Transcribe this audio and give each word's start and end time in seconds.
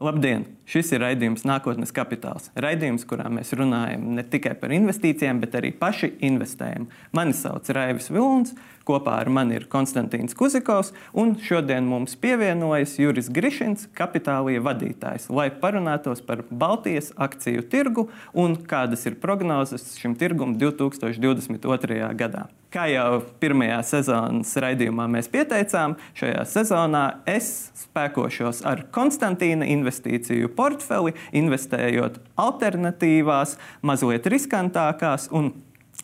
Labdien! 0.00 0.46
Šis 0.64 0.94
ir 0.94 1.02
raidījums 1.02 1.42
Nākotnes 1.44 1.90
kapitāls. 1.92 2.46
Raidījums, 2.56 3.02
kurā 3.04 3.26
mēs 3.28 3.50
runājam 3.52 4.06
ne 4.16 4.22
tikai 4.24 4.54
par 4.56 4.72
investīcijām, 4.72 5.42
bet 5.42 5.58
arī 5.58 5.74
paši 5.76 6.08
investējam. 6.24 6.86
Mani 7.12 7.34
sauc 7.36 7.68
Raivis 7.76 8.08
Vilns, 8.08 8.54
kopā 8.88 9.18
ar 9.20 9.28
mani 9.28 9.58
ir 9.58 9.66
Konstantīns 9.68 10.32
Kuzikovs, 10.38 10.94
un 11.12 11.34
šodien 11.44 11.84
mums 11.84 12.16
pievienojas 12.22 12.94
Juris 12.96 13.28
Grišins, 13.28 13.90
kapitālija 13.98 14.62
vadītājs, 14.64 15.28
lai 15.28 15.50
parunātos 15.52 16.24
par 16.24 16.46
Baltijas 16.48 17.12
akciju 17.20 17.66
tirgu 17.68 18.06
un 18.32 18.56
kādas 18.72 19.04
ir 19.04 19.20
prognozes 19.20 19.98
šim 20.00 20.16
tirgum 20.16 20.56
2022. 20.56 22.08
gadā. 22.16 22.48
Kā 22.70 22.84
jau 22.86 23.24
pirmajā 23.42 23.80
sezonas 23.82 24.52
raidījumā 24.62 25.08
mēs 25.10 25.26
pieteicām, 25.32 25.96
šajā 26.14 26.44
sezonā 26.46 27.00
es 27.26 27.48
spēkošos 27.80 28.60
ar 28.70 28.84
Konstantīna 28.94 29.66
investīciju 29.72 30.52
portfeli, 30.54 31.16
investējot 31.34 32.20
alternatīvās, 32.38 33.56
mazliet 33.82 34.28
riskantākās 34.30 35.26
un 35.34 35.50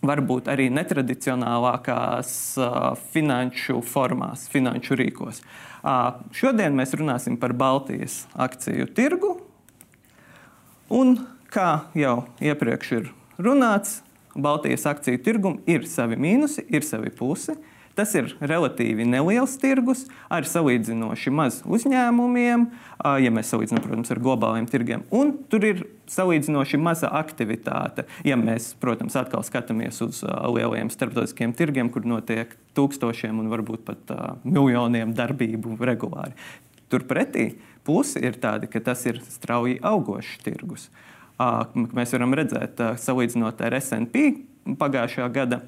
varbūt 0.03 0.51
arī 0.51 0.67
netradicionālākās 0.75 2.33
uh, 2.59 2.89
finanšu 3.15 3.79
formās, 3.87 4.49
finanšu 4.51 4.99
rīkos. 4.99 5.39
Uh, 5.87 6.19
šodien 6.35 6.75
mēs 6.75 6.97
runāsim 6.99 7.39
par 7.39 7.55
Baltijas 7.55 8.25
akciju 8.35 8.89
tirgu. 8.97 9.37
Un, 10.91 11.15
kā 11.47 11.87
jau 11.95 12.25
iepriekš 12.43 12.93
ir 12.99 13.09
runāts, 13.39 14.01
Baltijas 14.37 14.87
akciju 14.87 15.23
tirgum 15.25 15.61
ir 15.67 15.87
savi 15.89 16.19
mīnusi, 16.21 16.67
ir 16.69 16.85
savi 16.87 17.11
plusi. 17.15 17.57
Tas 17.97 18.11
ir 18.13 18.29
relatīvi 18.45 19.07
neliels 19.09 19.55
tirgus 19.57 20.03
ar 20.29 20.45
salīdzinoši 20.45 21.31
maz 21.33 21.63
uzņēmumiem, 21.65 22.67
ja 23.25 23.31
mēs 23.33 23.53
salīdzinām, 23.55 23.81
protams, 23.87 24.11
ar 24.13 24.21
globāliem 24.21 24.67
tirgiem. 24.69 25.07
Un 25.17 25.33
tur 25.49 25.65
ir 25.65 25.81
salīdzinoši 26.13 26.77
maza 26.77 27.09
aktivitāte. 27.17 28.05
Ja 28.29 28.37
mēs, 28.37 28.75
protams, 28.83 29.17
atkal 29.17 29.47
skatāmies 29.49 30.03
uz 30.05 30.21
lielajiem 30.27 30.93
starptautiskiem 30.93 31.57
tirgiem, 31.57 31.89
kur 31.89 32.05
notiek 32.05 32.53
tūkstošiem 32.77 33.41
un 33.41 33.49
varbūt 33.55 33.89
pat 33.89 34.15
miljoniem 34.45 35.17
darbību 35.17 35.81
regulāri. 35.81 36.37
Turpretī 36.93 37.55
plusi 37.89 38.21
ir 38.21 38.37
tādi, 38.45 38.69
ka 38.69 38.85
tas 38.85 39.09
ir 39.09 39.25
strauji 39.25 39.81
augošs 39.81 40.37
tirgus. 40.45 40.91
Uh, 40.93 41.16
Mēs 41.37 42.15
varam 42.17 42.33
redzēt, 42.37 42.81
salīdzinot 43.03 43.61
ar 43.67 43.77
SP 43.77 44.31
pagājušā 44.81 45.27
gada 45.35 45.61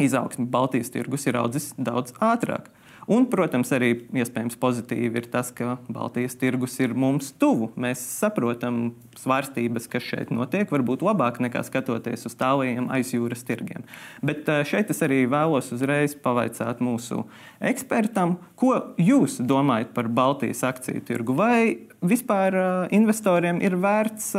izaugsmi, 0.00 0.46
Baltijas 0.48 0.90
tirgus 0.92 1.26
ir 1.28 1.36
audzis 1.36 1.72
daudz 1.76 2.14
ātrāk. 2.22 2.70
Un, 3.12 3.26
protams, 3.28 3.68
arī 3.76 3.90
iespējams 4.16 4.56
pozitīvi 4.62 5.20
ir 5.20 5.26
tas, 5.32 5.50
ka 5.52 5.74
Baltijas 5.92 6.36
tirgus 6.40 6.78
ir 6.80 6.94
mums 6.96 7.32
tuvu. 7.36 7.68
Mēs 7.76 8.00
saprotam 8.22 8.94
svārstības, 9.20 9.88
kas 9.92 10.06
šeit 10.06 10.32
notiek, 10.32 10.70
varbūt 10.72 11.04
labāk 11.04 11.42
nekā 11.44 11.60
skatoties 11.66 12.24
uz 12.30 12.36
tālajiem 12.40 12.88
aizjūras 12.94 13.44
tirgiem. 13.48 13.84
Bet 14.24 14.48
šeit 14.70 14.92
es 14.94 15.02
arī 15.04 15.26
vēlos 15.30 15.68
uzreiz 15.76 16.16
pavaicāt 16.24 16.80
mūsu 16.84 17.26
ekspertam, 17.60 18.38
ko 18.56 18.78
jūs 18.96 19.40
domājat 19.44 19.92
par 19.96 20.08
Baltijas 20.08 20.64
akciju 20.72 21.04
tirgu? 21.08 21.36
Vai 21.36 21.88
vispār 22.00 22.56
investoriem 22.94 23.60
ir 23.60 23.76
vērts 23.82 24.32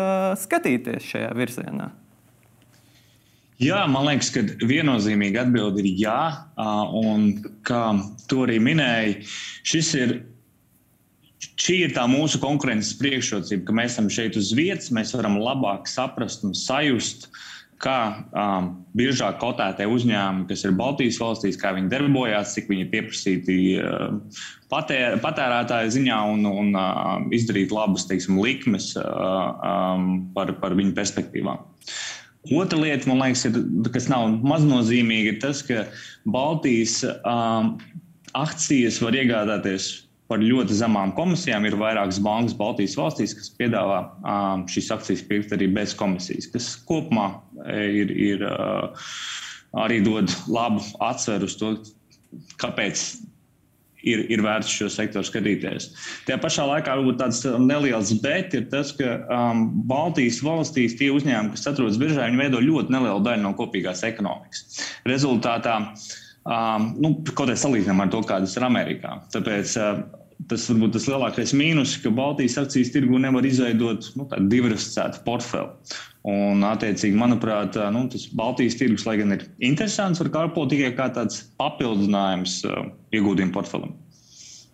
skatīties 0.47 1.13
šajā 1.13 1.35
virzienā? 1.37 1.91
Jā, 3.61 3.83
man 3.89 4.07
liekas, 4.07 4.31
ka 4.33 4.43
viennozīmīgi 4.65 5.39
atbildi 5.43 5.83
ir 5.83 6.03
jā. 6.03 6.19
Un, 6.57 7.27
kā 7.67 7.83
to 8.31 8.45
arī 8.47 8.59
minēja, 8.63 9.19
šis 9.67 9.95
ir. 9.99 10.21
Šī 11.59 11.75
ir 11.85 11.91
tā 11.93 12.05
mūsu 12.09 12.39
konkurences 12.41 12.95
priekšrocība, 12.97 13.65
ka 13.67 13.73
mēs 13.75 13.93
esam 13.93 14.07
šeit 14.11 14.37
uz 14.39 14.49
vietas, 14.55 14.89
mēs 14.95 15.11
varam 15.13 15.35
labāk 15.39 15.85
saprast 15.91 16.41
un 16.47 16.55
sajust, 16.57 17.27
kā 17.83 17.97
um, 18.31 18.69
biržā 18.97 19.29
kotētie 19.41 19.85
uzņēmumi, 19.91 20.47
kas 20.49 20.63
ir 20.63 20.75
Baltijas 20.79 21.19
valstīs, 21.21 21.59
kā 21.59 21.73
viņi 21.75 21.91
darbojās, 21.91 22.55
cik 22.55 22.71
viņi 22.71 22.85
ir 22.85 22.91
pieprasīti 22.93 23.57
uh, 23.79 24.41
patēr, 24.71 25.19
patērētāju 25.23 25.93
ziņā 25.97 26.19
un, 26.31 26.47
un 26.47 26.71
uh, 26.79 27.27
izdarīt 27.35 27.75
labas 27.75 28.07
teiksim, 28.09 28.39
likmes 28.43 28.93
uh, 28.99 29.03
um, 29.03 30.09
par, 30.35 30.55
par 30.63 30.77
viņu 30.79 30.95
perspektīvām. 30.97 31.59
Otra 32.51 32.79
lieta, 32.79 33.07
man 33.07 33.21
liekas, 33.21 33.45
ir, 33.47 33.59
kas 33.93 34.09
nav 34.11 34.25
maznozīmīga, 34.43 35.35
ir 35.35 35.37
tas, 35.39 35.61
ka 35.63 35.85
Baltijas 36.27 36.99
um, 37.23 37.77
akcijas 38.35 38.99
var 39.03 39.15
iegādāties 39.15 39.91
par 40.27 40.43
ļoti 40.43 40.75
zemām 40.75 41.13
komisijām. 41.15 41.67
Ir 41.69 41.77
vairākas 41.79 42.19
bankas 42.23 42.57
Baltijas 42.59 42.97
valstīs, 42.99 43.35
kas 43.37 43.51
piedāvā 43.59 44.01
um, 44.19 44.65
šīs 44.71 44.91
akcijas 44.95 45.23
pirkt 45.29 45.55
arī 45.55 45.69
bez 45.71 45.95
komisijas, 45.95 46.49
kas 46.51 46.73
kopumā 46.89 47.29
e, 47.63 47.79
ir, 48.03 48.11
ir 48.11 48.47
uh, 48.49 49.07
arī 49.85 50.01
dod 50.03 50.31
labu 50.51 50.83
atsveru 51.03 51.47
uz 51.47 51.55
to, 51.59 51.75
kāpēc 52.59 53.05
ir, 54.03 54.23
ir 54.31 54.43
vērts 54.43 54.71
šo 54.71 54.89
sektoru 54.91 55.27
skatīties. 55.27 55.89
Tajā 56.27 56.39
pašā 56.43 56.65
laikā 56.69 56.97
varbūt 56.97 57.19
tāds 57.21 57.43
neliels 57.61 58.13
bet 58.23 58.55
ir 58.57 58.67
tas, 58.71 58.93
ka 58.97 59.15
um, 59.27 59.65
Baltijas 59.89 60.41
valstīs 60.45 60.97
tie 60.99 61.11
uzņēmumi, 61.15 61.55
kas 61.55 61.69
atrodas 61.71 61.99
biržā, 62.01 62.27
viņi 62.27 62.41
veido 62.43 62.63
ļoti 62.63 62.93
nelielu 62.93 63.23
daļu 63.25 63.45
no 63.45 63.53
kopīgās 63.59 64.03
ekonomikas. 64.07 64.83
Rezultātā, 65.09 65.79
um, 66.43 66.91
nu, 66.99 67.15
kaut 67.31 67.51
kā 67.51 67.57
salīdzinām 67.59 68.05
ar 68.05 68.13
to, 68.13 68.23
kādas 68.27 68.57
ir 68.59 68.67
Amerikā. 68.67 69.17
Tāpēc, 69.33 69.77
uh, 69.79 70.22
Tas 70.49 70.65
varbūt 70.69 70.95
tas 70.95 71.05
lielākais 71.07 71.53
mīnus, 71.55 71.97
ka 72.03 72.11
Baltijas 72.13 72.57
akcijas 72.59 72.91
tirgu 72.93 73.19
nevar 73.21 73.45
izveidot 73.47 74.09
nu, 74.19 74.27
diversificētu 74.51 75.21
portfeli. 75.27 75.95
Un, 76.23 76.63
attiecīgi, 76.63 77.17
manuprāt, 77.19 77.77
nu, 77.91 78.05
tas 78.11 78.25
Baltijas 78.39 78.77
tirgus, 78.79 79.05
lai 79.07 79.17
gan 79.19 79.35
ir 79.35 79.45
interesants, 79.63 80.21
var 80.23 80.31
kalpot 80.33 80.71
tikai 80.71 80.93
kā 80.97 81.09
tāds 81.15 81.41
papildinājums 81.59 82.61
uh, 82.69 82.87
ieguldījumu 83.15 83.55
portfelim. 83.55 83.95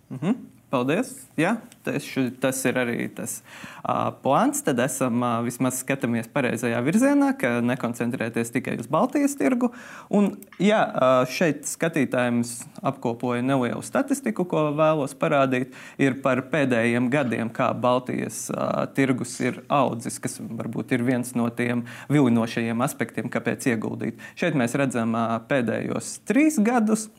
Mm 0.09 0.19
-hmm. 0.21 0.48
Paldies! 0.69 1.15
Jā, 1.33 1.55
tas, 1.81 2.05
tas 2.37 2.57
ir 2.69 2.77
arī 2.77 3.07
tas 3.17 3.39
uh, 3.41 4.11
plāns. 4.21 4.59
Tad 4.61 4.77
esam 4.83 5.23
uh, 5.23 5.39
vismaz 5.41 5.79
skatāmies 5.81 6.27
pareizajā 6.29 6.77
virzienā, 6.85 7.31
ka 7.41 7.55
nekoncentrēties 7.65 8.53
tikai 8.53 8.75
uz 8.77 8.85
Baltijas 8.91 9.33
tirgu. 9.39 9.71
Un, 10.13 10.35
jā, 10.61 10.83
uh, 10.85 11.23
šeit 11.25 11.65
skatītājiem 11.65 12.43
apkopoju 12.85 13.47
nelielu 13.47 13.81
statistiku, 13.85 14.45
ko 14.51 14.67
vēlos 14.77 15.15
parādīt. 15.17 15.73
Ir 15.97 16.19
par 16.21 16.43
pēdējiem 16.51 17.09
gadiem, 17.09 17.49
kā 17.49 17.71
Baltijas 17.73 18.45
uh, 18.53 18.83
tirgus 18.93 19.39
ir 19.41 19.63
audzis, 19.73 20.21
kas 20.21 20.37
varbūt 20.37 20.93
ir 20.93 21.07
viens 21.07 21.33
no 21.33 21.47
tiem 21.49 21.87
vilinošajiem 22.13 22.85
aspektiem, 22.85 23.31
kāpēc 23.33 23.71
ieguldīt. 23.73 24.21
Šeit 24.37 24.59
mēs 24.59 24.77
redzam 24.77 25.17
uh, 25.17 25.39
pēdējos 25.49 26.19
trīs 26.29 26.61
gadus. 26.61 27.09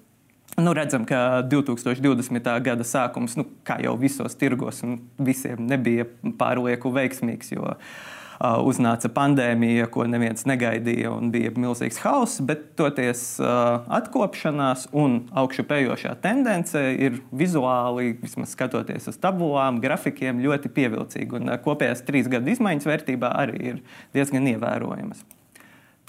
Nu, 0.56 0.72
redzam, 0.72 1.04
ka 1.06 1.42
2020. 1.46 2.48
gada 2.64 2.84
sākums, 2.84 3.36
nu, 3.38 3.46
kā 3.64 3.78
jau 3.84 3.94
visos 4.00 4.34
tirgos, 4.36 4.82
visiem 5.22 5.62
nebija 5.70 6.08
pārlieku 6.40 6.90
veiksmīgs, 6.92 7.52
jo 7.54 7.62
uh, 7.70 8.58
uznāca 8.66 9.08
pandēmija, 9.14 9.86
ko 9.94 10.04
neviens 10.10 10.44
negaidīja, 10.50 11.12
un 11.14 11.30
bija 11.30 11.54
milzīgs 11.54 12.02
hauss. 12.02 12.42
Bet 12.44 12.74
toties 12.80 13.22
uh, 13.38 13.86
atkopšanās 14.00 14.88
un 14.90 15.20
augšupejošā 15.30 16.16
tendence 16.24 16.82
ir 16.98 17.22
vizuāli, 17.30 18.16
vismaz 18.20 18.56
skatoties 18.58 19.08
uz 19.14 19.20
tabulām, 19.22 19.80
grafikiem, 19.80 20.42
ļoti 20.44 20.74
pievilcīga. 20.76 21.40
Un 21.40 21.54
uh, 21.54 21.60
kopējās 21.62 22.04
trīs 22.10 22.28
gadu 22.32 22.52
izmaiņas 22.56 22.90
vērtībā 22.90 23.36
arī 23.46 23.66
ir 23.76 23.82
diezgan 24.18 24.50
ievērojamas. 24.56 25.22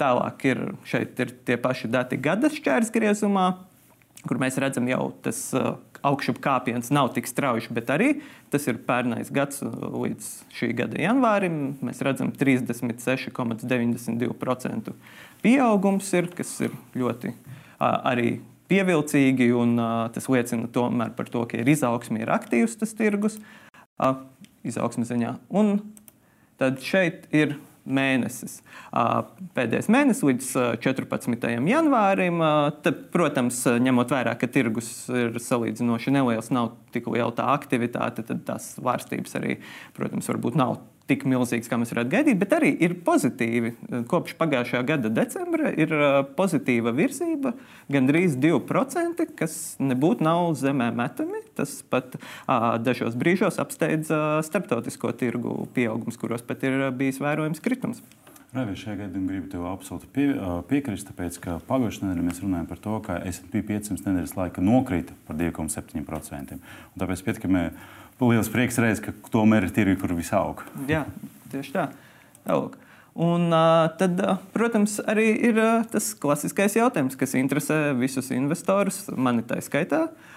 Tālāk 0.02 0.48
ir 0.50 0.64
šeit 0.88 1.20
ir 1.22 1.36
tie 1.46 1.56
paši 1.62 1.88
dati 1.92 2.18
gada 2.18 2.50
šķērsgriezumā 2.50 3.52
kur 4.28 4.36
mēs 4.42 4.58
redzam, 4.62 4.84
jau 4.90 5.04
tas 5.24 5.38
uh, 5.58 5.62
augšup 6.06 6.38
kāpiens 6.42 6.86
nav 6.94 7.06
tik 7.16 7.26
strauji, 7.30 7.68
bet 7.74 7.86
arī 7.94 8.08
tas 8.52 8.62
ir 8.70 8.76
pērnais 8.86 9.28
gads 9.34 9.56
uh, 9.64 9.70
līdz 10.04 10.24
šī 10.54 10.68
gada 10.78 10.96
janvārim. 11.02 11.56
Mēs 11.84 11.98
redzam, 12.06 12.28
36,92% 12.38 14.92
pieaugums 15.42 16.06
ir, 16.14 16.24
kas 16.36 16.50
ir 16.62 16.70
ļoti 16.94 17.28
arī 17.82 18.40
pievilcīgi, 18.70 19.50
un 19.58 19.74
tas 20.14 20.26
liecina 20.30 20.66
tomēr 20.72 21.10
par 21.16 21.26
to, 21.32 21.40
ka 21.50 21.54
ir 21.58 21.68
izaugsme, 21.72 22.16
ir 22.22 22.30
aktīvs 22.32 22.78
tas 22.80 22.92
tirgus 22.96 23.34
izaugsmes 24.62 25.08
ziņā. 25.10 25.32
Un 25.50 25.66
tad 26.62 26.78
šeit 26.84 27.26
ir 27.34 27.56
mēnesis. 27.86 28.60
Pēdējais 29.56 29.90
mēnesis 29.92 30.24
līdz 30.26 30.50
14. 30.84 31.50
janvārim. 31.72 32.42
Tad, 32.84 33.02
protams, 33.14 33.62
ņemot 33.82 34.14
vērā, 34.14 34.36
ka 34.38 34.50
tirgus 34.52 34.92
ir 35.10 35.38
salīdzinoši 35.42 36.14
neliels, 36.14 36.52
nav 36.54 36.74
tik 36.94 37.10
liela 37.12 37.32
tā 37.34 37.48
aktivitāte, 37.54 38.24
tad 38.28 38.44
tās 38.48 38.72
vārstības 38.82 39.38
arī, 39.40 39.58
protams, 39.96 40.30
varbūt 40.30 40.58
nav 40.60 40.78
tik 41.10 41.24
milzīgs, 41.28 41.68
kā 41.70 41.78
mēs 41.80 41.92
varētu 41.94 42.12
gaidīt, 42.12 42.38
bet 42.40 42.54
arī 42.56 42.72
ir 42.84 42.96
pozitīvi. 43.06 43.74
Kopš 44.10 44.36
pagājušā 44.40 44.82
gada 44.88 45.10
decembra 45.12 45.72
ir 45.74 45.92
pozitīva 46.38 46.94
virzība, 46.96 47.54
gandrīz 47.92 48.38
2%, 48.40 49.26
kas 49.38 49.58
nebūtu 49.82 50.26
nav 50.26 50.52
zemē 50.60 50.92
metami. 50.96 51.42
Tas 51.58 51.80
pat 51.92 52.16
uh, 52.16 52.78
dažos 52.80 53.18
brīžos 53.18 53.60
apsteidz 53.62 54.12
uh, 54.14 54.40
starptautisko 54.46 55.12
tirgu 55.20 55.66
pieaugums, 55.76 56.16
kuros 56.20 56.44
pat 56.46 56.64
ir 56.68 56.88
bijis 56.96 57.20
vērojams 57.22 57.60
kritums. 57.64 58.00
Ravi, 58.52 58.74
šajā 58.76 58.98
gadījumā 58.98 59.30
gribu 59.30 59.46
tev 59.48 59.62
absolūti 59.64 60.10
pie, 60.12 60.26
piekrist, 60.68 61.06
tāpēc, 61.08 61.38
ka 61.40 61.54
pagājušajā 61.70 62.04
nedēļā 62.10 62.24
mēs 62.26 62.40
runājam 62.42 62.66
par 62.68 62.80
to, 62.84 62.96
ka 63.06 63.14
SP 63.24 63.62
500 63.64 64.04
nedēļas 64.04 64.34
laika 64.36 64.64
nokrita 64.64 65.16
par 65.24 65.38
2,7%. 65.38 66.58
Tāpēc 67.00 67.22
pietiekami 67.24 67.62
liels 68.20 68.52
prieks 68.52 68.76
reiz, 68.84 69.00
ka 69.00 69.14
tomēr 69.32 69.64
ir 69.64 69.72
tirgi, 69.72 69.96
kur 70.02 70.12
viss 70.18 70.34
aug. 70.36 70.60
Jā, 70.90 71.06
tieši 71.54 71.72
tā. 71.78 71.86
Aug. 72.52 72.76
Un, 73.16 73.48
tad, 73.96 74.20
protams, 74.52 74.98
arī 75.08 75.30
ir 75.48 75.62
tas 75.92 76.12
klasiskais 76.20 76.76
jautājums, 76.76 77.16
kas 77.16 77.32
interesē 77.40 77.80
visus 77.96 78.28
investorus, 78.36 79.06
mani 79.16 79.48
tā 79.48 79.62
skaitā. 79.64 80.10
Uh, 80.10 80.32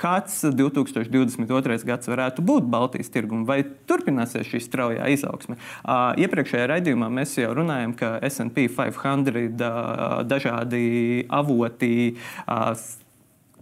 kāds 0.00 0.40
2022. 0.44 1.78
gads 1.86 2.10
varētu 2.10 2.44
būt 2.46 2.66
Baltijas 2.70 3.12
tirgum, 3.14 3.44
vai 3.48 3.62
turpināsies 3.88 4.48
šī 4.50 4.62
straujā 4.64 5.08
izaugsme. 5.14 5.58
Iepriekšējā 6.24 6.68
raidījumā 6.74 7.10
mēs 7.12 7.36
jau 7.38 7.52
runājam, 7.56 7.94
ka 7.98 8.16
SP 8.26 8.68
500 8.74 10.26
dažādi 10.28 10.84
avoti 11.32 11.94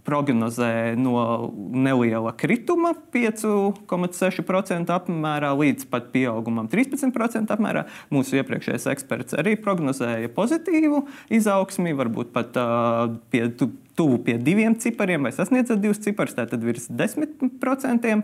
prognozē 0.03 0.95
no 0.99 1.51
neliela 1.55 2.33
krituma, 2.35 2.93
5,6% 3.13 4.93
apmērā, 4.93 5.53
līdz 5.59 5.87
pat 5.91 6.11
pieaugumam 6.15 6.67
13% 6.71 7.53
apmērā. 7.55 7.85
Mūsu 8.13 8.37
iepriekšējais 8.41 8.89
eksperts 8.93 9.37
arī 9.39 9.55
prognozēja 9.59 10.31
pozitīvu 10.35 11.05
izaugsmi, 11.33 11.95
varbūt 11.97 12.33
pat 12.35 12.59
uh, 12.59 13.15
pie 13.33 13.47
tuvu 13.95 14.17
pie 14.25 14.37
diviem 14.41 14.73
cipariem, 14.79 15.21
vai 15.25 15.31
sasniedzat 15.35 15.81
divus 15.83 16.01
ciparus, 16.01 16.33
tātad 16.37 16.63
virs 16.65 16.87
10%, 16.89 18.23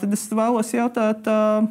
tad 0.00 0.16
es 0.16 0.24
vēlos 0.36 0.74
jautāt 0.76 1.28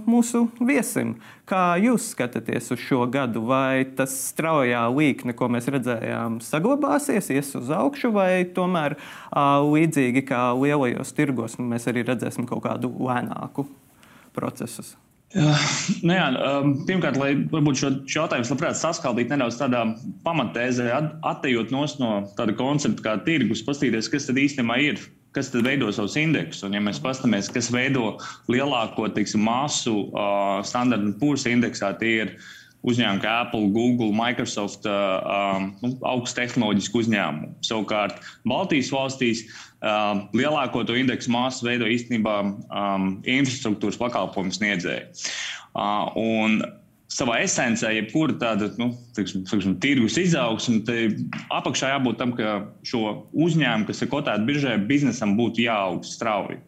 mūsu 0.10 0.48
viesim, 0.58 1.16
kā 1.46 1.78
jūs 1.82 2.10
skatāties 2.16 2.72
uz 2.74 2.82
šo 2.82 3.06
gadu? 3.14 3.46
Vai 3.46 3.86
tas 3.98 4.16
straujā 4.32 4.82
līkne, 4.90 5.38
ko 5.38 5.52
mēs 5.54 5.70
redzējām, 5.78 6.42
saglabāsies, 6.42 7.30
ies 7.36 7.54
uz 7.62 7.70
augšu, 7.70 8.10
vai 8.16 8.44
tomēr 8.58 8.98
līdzīgi 9.70 10.26
kā 10.26 10.50
lielajos 10.58 11.14
tirgos, 11.14 11.60
mēs 11.62 11.86
arī 11.92 12.08
redzēsim 12.10 12.50
kaut 12.50 12.66
kādu 12.66 12.90
lēnāku 12.98 13.70
procesu? 14.34 14.96
Nu 15.36 16.16
jā, 16.16 16.28
um, 16.40 16.70
pirmkārt, 16.88 17.18
lai 17.20 17.34
varbūt 17.52 17.80
šo 17.82 17.90
jautājumu 18.08 18.48
labprāt 18.54 18.80
saskaldīt 18.80 19.34
nedaudz 19.34 19.58
tādā 19.60 19.82
pamatēzē, 20.24 20.88
attejot 21.28 21.74
no 21.76 21.84
tāda 22.38 22.56
koncepta 22.56 23.04
kā 23.04 23.16
tirgus, 23.28 23.64
paskatīties, 23.68 24.08
kas 24.14 24.30
tad 24.30 24.40
īstenībā 24.40 24.78
ir, 24.86 25.02
kas 25.36 25.52
tad 25.52 25.68
veido 25.68 25.92
savus 25.92 26.16
indeksus. 26.22 26.64
Un, 26.64 26.78
ja 26.78 26.84
mēs 26.84 27.02
paskatāmies, 27.04 27.52
kas 27.52 27.68
veido 27.76 28.14
lielāko 28.48 29.10
teiksim, 29.12 29.44
masu 29.44 30.06
uh, 30.08 30.62
standarta 30.64 31.12
pūles 31.20 31.44
indeksā, 31.52 31.92
tie 32.00 32.14
ir 32.24 32.34
uzņēmumi 32.86 33.24
kā 33.24 33.34
Apple, 33.46 33.70
Google, 33.74 34.12
Microsoft, 34.16 34.86
um, 34.86 35.72
nu, 35.82 35.92
augstu 36.06 36.42
tehnoloģisku 36.42 37.02
uzņēmumu. 37.04 37.52
Savukārt 37.66 38.22
Baltijas 38.48 38.92
valstīs 38.94 39.46
um, 39.82 40.26
lielāko 40.38 40.86
to 40.86 40.98
indeksu 41.00 41.34
māsu 41.34 41.68
veido 41.68 41.90
īstenībā 41.90 42.40
um, 42.46 43.12
infrastruktūras 43.24 44.00
pakalpojumu 44.02 44.56
sniedzēji. 44.56 45.08
Uh, 45.76 46.12
un 46.20 46.60
savā 47.12 47.40
esencē, 47.46 47.92
jebkura 47.96 48.36
tāda 48.42 48.70
nu, 48.80 48.92
tiksim, 49.18 49.46
tiksim, 49.48 49.78
tirgus 49.84 50.20
izaugsme, 50.20 50.82
tad 50.88 51.20
apakšā 51.54 51.94
jābūt 51.94 52.22
tam, 52.22 52.36
ka 52.38 52.56
šo 52.88 53.04
uzņēmumu, 53.34 53.90
kas 53.90 54.04
ir 54.04 54.12
kotēta 54.12 54.46
biržē, 54.48 54.78
biznesam 54.90 55.36
būtu 55.40 55.66
jāaug 55.66 56.06
strauji. 56.08 56.62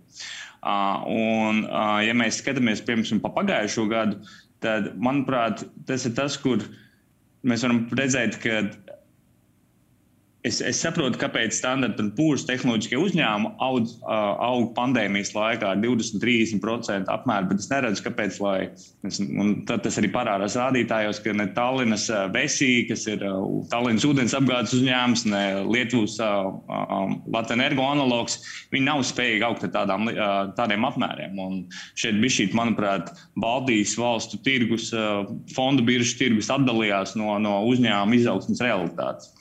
Uh, 0.67 1.05
un, 1.13 1.63
uh, 1.69 1.99
ja 2.03 2.15
mēs 2.17 2.41
skatāmies 2.41 2.81
piemēram 2.83 3.21
pa 3.23 3.29
pagājušo 3.35 3.85
gadu, 3.91 4.17
tad, 4.63 4.91
manuprāt, 4.97 5.63
tas 5.89 6.05
ir 6.07 6.15
tas, 6.17 6.37
kur 6.41 6.63
mēs 7.47 7.63
varam 7.65 7.85
redzēt, 7.97 8.39
ka 8.43 8.61
Es, 10.47 10.59
es 10.63 10.79
saprotu, 10.79 11.19
kāpēc 11.19 11.55
standarta 11.57 12.05
pūža 12.15 12.45
tehnoloģiskie 12.47 12.97
uzņēmumi 13.01 13.57
aug, 13.63 13.89
aug 14.07 14.69
pandēmijas 14.77 15.33
laikā 15.35 15.73
ar 15.73 15.81
20-30% 15.81 17.11
apmēru, 17.11 17.49
bet 17.49 17.63
es 17.63 17.69
neredzu, 17.71 18.03
kāpēc. 18.05 18.37
Lai, 18.37 18.69
tas 19.67 19.97
arī 19.99 20.11
parādās 20.13 20.55
rādītājos, 20.59 21.19
ka 21.23 21.33
ne 21.35 21.47
Tallinas 21.55 22.05
Vesija, 22.33 22.85
kas 22.91 23.05
ir 23.09 23.23
Tallinas 23.71 24.05
ūdens 24.07 24.35
apgādes 24.37 24.75
uzņēmums, 24.77 25.25
ne 25.31 25.43
Lietuvas 25.65 26.19
Latvijas 26.21 27.55
energo 27.57 27.87
analogs, 27.87 28.37
viņi 28.73 28.85
nav 28.85 29.03
spējīgi 29.07 29.47
augt 29.47 29.65
ar 29.67 29.73
tādām, 29.73 30.11
tādiem 30.59 30.85
apmēriem. 30.87 31.39
Un 31.41 31.59
šeit 31.97 32.21
bija 32.21 32.37
šī, 32.37 32.47
manuprāt, 32.57 33.11
Baltijas 33.41 33.97
valstu 33.99 34.39
tirgus, 34.45 34.91
fondu 35.55 35.87
biržu 35.87 36.17
tirgus 36.21 36.51
atdalījās 36.53 37.17
no, 37.19 37.33
no 37.41 37.59
uzņēmuma 37.71 38.21
izaugsmas 38.21 38.63
realitātes. 38.63 39.33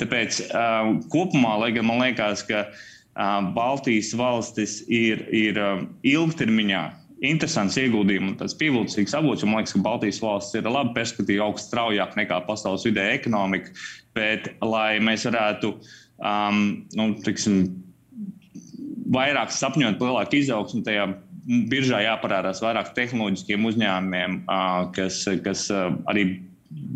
Tāpēc 0.00 0.40
uh, 0.48 0.94
kopumā, 1.12 1.56
lai 1.60 1.74
gan 1.76 1.88
man 1.88 2.00
liekas, 2.02 2.44
ka 2.48 2.64
uh, 2.70 3.52
Baltijas 3.56 4.14
valstis 4.16 4.80
ir, 4.88 5.26
ir 5.34 5.60
uh, 5.60 5.84
ilgtermiņā 6.06 6.84
interesants 7.20 7.76
ieguldījums 7.80 8.32
un 8.32 8.36
tāds 8.40 8.56
pievilcīgs 8.56 9.14
avots. 9.16 9.44
Man 9.44 9.60
liekas, 9.60 9.74
ka 9.76 9.82
Baltijas 9.84 10.20
valsts 10.24 10.56
ir 10.56 10.68
laba 10.68 10.94
perspektīva, 10.96 11.48
augsts 11.48 11.68
straujāk 11.68 12.16
nekā 12.16 12.40
pasaules 12.46 12.86
vidēja 12.88 13.18
ekonomika. 13.18 13.74
Bet, 14.16 14.48
lai 14.64 14.98
mēs 15.04 15.26
varētu 15.28 15.74
um, 15.76 16.62
nu, 16.96 17.10
tiksim, 17.24 17.66
vairāk 19.12 19.52
sapņot 19.54 20.00
lielāku 20.00 20.40
izaugsmu, 20.40 20.82
tajā 20.86 21.10
biržā 21.70 22.02
jāparādās 22.04 22.62
vairāk 22.62 22.92
tehnoloģiskiem 22.96 23.68
uzņēmumiem, 23.68 24.42
uh, 24.46 24.88
kas, 24.96 25.22
kas 25.44 25.66
uh, 25.74 25.90
arī 26.10 26.26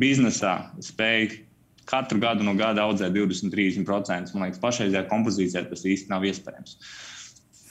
biznesā 0.00 0.56
spēj 0.84 1.40
katru 1.88 2.20
gadu 2.22 2.46
no 2.46 2.54
gada 2.58 2.84
audzē 2.88 3.10
20-30%. 3.14 4.34
Man 4.34 4.48
liekas, 4.48 4.62
pašreizējā 4.62 5.04
kompozīcijā 5.10 5.64
tas 5.70 5.84
īsti 5.88 6.12
nav 6.12 6.24
iespējams. 6.28 6.78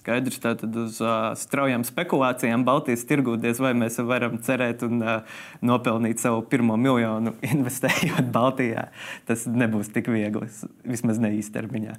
Skaidrs, 0.04 0.42
tātad 0.44 0.76
uz 0.76 0.98
uh, 1.00 1.32
straujām 1.40 1.86
spekulācijām 1.88 2.66
Baltijas 2.68 3.06
tirgū 3.08 3.38
diez 3.40 3.62
vai 3.64 3.72
mēs 3.78 4.02
varam 4.04 4.36
cerēt 4.44 4.84
un 4.84 5.00
uh, 5.00 5.38
nopelnīt 5.64 6.20
savu 6.20 6.42
pirmo 6.52 6.76
miljonu 6.76 7.38
investējot 7.54 8.28
Baltijā. 8.36 8.90
Tas 9.30 9.48
nebūs 9.48 9.94
tik 9.96 10.12
viegli, 10.12 10.52
vismaz 10.84 11.24
ne 11.24 11.32
īstermiņā. 11.38 11.96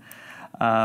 Uh, 0.55 0.85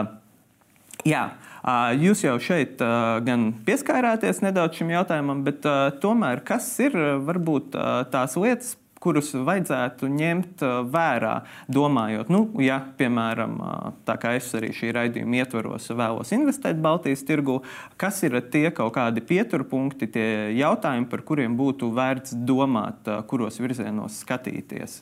jā, 1.03 1.25
uh, 1.59 1.91
jūs 1.99 2.23
jau 2.23 2.37
šeit 2.39 2.79
uh, 2.79 3.19
gan 3.27 3.49
pieskārāties 3.67 4.39
nedaudz 4.45 4.79
šim 4.79 4.95
jautājumam, 4.95 5.43
bet 5.43 5.67
uh, 5.67 5.89
tomēr 5.99 6.39
kas 6.47 6.71
ir 6.87 6.95
varbūt 7.27 7.75
uh, 7.75 8.05
tās 8.15 8.39
lietas, 8.39 8.77
kurus 9.03 9.31
vajadzētu 9.33 10.09
ņemt 10.11 10.63
uh, 10.65 10.79
vērā, 10.91 11.33
domājot, 11.71 12.31
nu, 12.33 12.43
ja, 12.63 12.79
piemēram, 12.99 13.57
uh, 13.63 13.91
tā 14.07 14.17
kā 14.21 14.35
es 14.37 14.49
arī 14.59 14.73
šī 14.75 14.91
raidījuma 14.95 15.41
ietvaros 15.41 15.89
vēlos 15.95 16.33
investēt 16.35 16.81
Baltijas 16.83 17.23
tirgu, 17.27 17.61
kas 17.99 18.21
ir 18.27 18.39
tie 18.51 18.67
kaut 18.75 18.93
kādi 18.97 19.23
pieturpunkti, 19.25 20.11
tie 20.11 20.27
jautājumi, 20.59 21.07
par 21.11 21.23
kuriem 21.27 21.55
būtu 21.59 21.93
vērts 21.95 22.35
domāt, 22.47 23.07
uh, 23.07 23.23
kuros 23.29 23.61
virzienos 23.63 24.19
skatīties? 24.25 25.01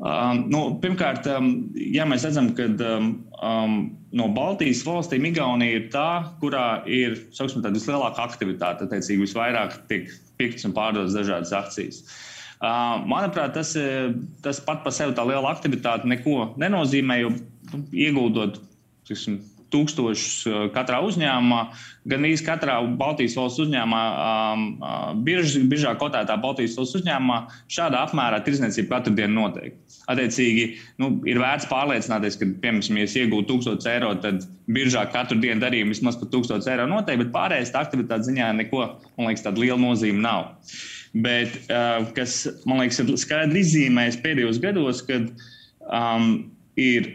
Um, 0.00 0.46
nu, 0.48 0.60
pirmkārt, 0.80 1.26
um, 1.28 1.50
ja 1.76 2.06
mēs 2.08 2.22
redzam, 2.24 2.54
ka 2.56 2.64
um, 2.72 3.10
um, 3.44 3.74
no 4.16 4.30
Baltijas 4.32 4.80
valstīm 4.86 5.26
Igaunija 5.28 5.76
ir 5.76 5.90
tā, 5.92 6.08
kurā 6.40 6.80
ir 6.88 7.18
sauksim, 7.36 7.60
vislielākā 7.66 8.24
aktivitāte. 8.24 8.88
Attiecīgi, 8.88 9.26
visvairāk 9.26 9.76
tiek 9.92 10.08
pirktas 10.40 10.64
un 10.64 10.72
pārdotas 10.76 11.18
dažādas 11.18 11.52
akcijas. 11.52 12.00
Uh, 12.00 12.29
Manuprāt, 12.60 13.54
tas, 13.56 13.72
tas 14.44 14.58
pat 14.60 14.82
par 14.84 14.92
sevi 14.92 15.14
tā 15.16 15.24
liela 15.24 15.48
aktivitāte 15.48 16.08
neko 16.08 16.50
nenozīmē, 16.60 17.16
jo 17.22 17.30
nu, 17.32 17.80
ieguldot 17.96 18.58
tiksim, 19.08 19.38
tūkstošus 19.72 20.70
katrā 20.74 21.00
uzņēmumā, 21.06 21.60
gan 22.10 22.26
īsi 22.28 22.46
katrā 22.46 22.78
Baltijas 23.00 23.36
valsts 23.38 23.62
uzņēmumā, 23.64 24.02
birž, 25.26 25.56
biržā 25.70 25.94
kotētā 26.00 26.36
Baltijas 26.42 26.76
valsts 26.78 27.00
uzņēmumā, 27.00 27.38
šādā 27.72 28.04
apmērā 28.08 28.40
tirdzniecība 28.46 28.96
katru 28.96 29.14
dienu 29.18 29.36
notiek. 29.44 29.76
Attiecīgi, 30.10 30.66
nu, 31.02 31.12
ir 31.30 31.40
vērts 31.42 31.68
pārliecināties, 31.70 32.38
ka, 32.40 32.48
piemēram, 32.62 33.00
ja 33.02 33.08
iegūtu 33.22 33.60
1000 33.60 33.90
eiro, 33.92 34.14
tad 34.22 34.46
biržā 34.70 35.04
katru 35.12 35.38
dienu 35.42 35.62
darījumu 35.62 35.94
vismaz 35.94 36.18
par 36.20 36.30
1000 36.32 36.70
eiro 36.72 36.88
noteikti, 36.90 37.24
bet 37.24 37.34
pārējais 37.34 37.74
aktivitātes 37.78 38.30
ziņā 38.30 38.52
neko, 38.62 38.86
man 39.18 39.30
liekas, 39.30 39.46
tāda 39.46 39.62
liela 39.62 39.80
nozīme 39.82 40.22
nav. 40.24 40.54
Bet 41.10 41.56
kas 42.14 42.44
man 42.70 42.82
liekas, 42.82 43.00
ir 43.02 43.14
skaidri 43.18 43.64
izzīmējis 43.64 44.20
pēdējos 44.22 44.60
gados, 44.62 45.02
kad 45.06 45.26
um, 45.90 46.30
ir 46.78 47.10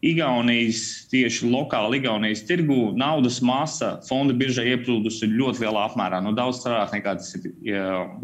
Igaunijas, 0.00 1.08
tieši 1.12 1.48
lokāli 1.52 1.98
Igaunijas 2.00 2.40
tirgu 2.48 2.94
naudas 2.96 3.40
masa 3.44 3.98
fonda 4.06 4.32
biržā 4.36 4.64
ieplūdusi 4.72 5.28
ļoti 5.28 5.66
lielā 5.66 5.82
apmērā, 5.90 6.22
nu, 6.24 6.32
daudz 6.36 6.62
straujāk 6.62 6.94
nekā 6.96 7.16
tas 7.20 7.34
ir 7.36 7.50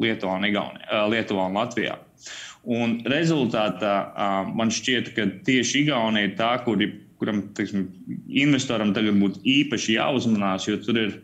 Lietuvā 0.00 0.38
un, 0.38 0.46
Igaunijā, 0.48 1.02
Lietuvā 1.12 1.50
un 1.50 1.58
Latvijā. 1.60 1.98
Un 2.66 2.96
rezultātā 3.12 3.92
man 4.56 4.72
šķiet, 4.72 5.12
ka 5.18 5.28
tieši 5.44 5.84
Igaunija 5.84 6.30
ir 6.30 6.38
tā, 6.40 6.54
kur, 6.64 6.80
kuram 7.20 7.44
teiksim, 7.58 7.90
investoram 8.32 8.96
tagad 8.96 9.20
būtu 9.20 9.44
īpaši 9.44 9.98
jāuzmanās, 9.98 10.70
jo 10.70 10.80
tur 10.80 11.02
ir 11.02 11.14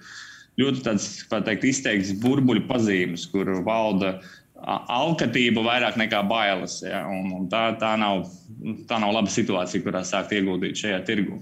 ļoti 0.61 0.85
tāds, 0.85 1.09
teikt, 1.33 1.65
izteikts 1.65 2.13
burbuļu 2.21 2.67
pazīmes, 2.69 3.25
kur 3.33 3.49
valda 3.65 4.19
uh, 4.19 4.33
alkatība 4.63 5.63
vairāk 5.65 5.99
nekā 5.99 6.23
bailes. 6.29 6.81
Ja? 6.87 7.03
Un, 7.11 7.33
un 7.35 7.49
tā, 7.51 7.73
tā, 7.81 7.95
nav, 8.01 8.27
tā 8.89 9.01
nav 9.03 9.15
laba 9.17 9.31
situācija, 9.33 9.83
kurā 9.85 10.05
sākt 10.07 10.35
ieguldīt 10.37 10.79
šajā 10.79 11.03
tirgu. 11.09 11.41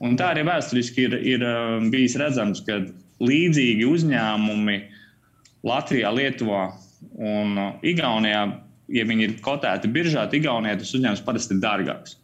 Un 0.00 0.16
tā 0.20 0.30
arī 0.34 0.46
vēsturiski 0.48 1.08
ir, 1.08 1.18
ir 1.34 1.44
um, 1.46 1.90
bijis 1.92 2.16
redzams, 2.20 2.62
ka 2.66 2.80
līdzīgi 3.20 3.88
uzņēmumi 3.90 4.78
Latvijā, 5.66 6.12
Lietuvā 6.14 6.70
un 7.20 7.58
Igaunijā, 7.84 8.46
ja 8.90 9.04
viņi 9.06 9.26
ir 9.26 9.36
kotēti 9.44 9.90
biržā, 9.92 10.24
tad 10.24 10.38
Igaunijā 10.40 10.78
tas 10.80 10.94
uzņēmums 10.96 11.26
parasti 11.26 11.56
ir 11.56 11.62
dārgāks. 11.64 12.16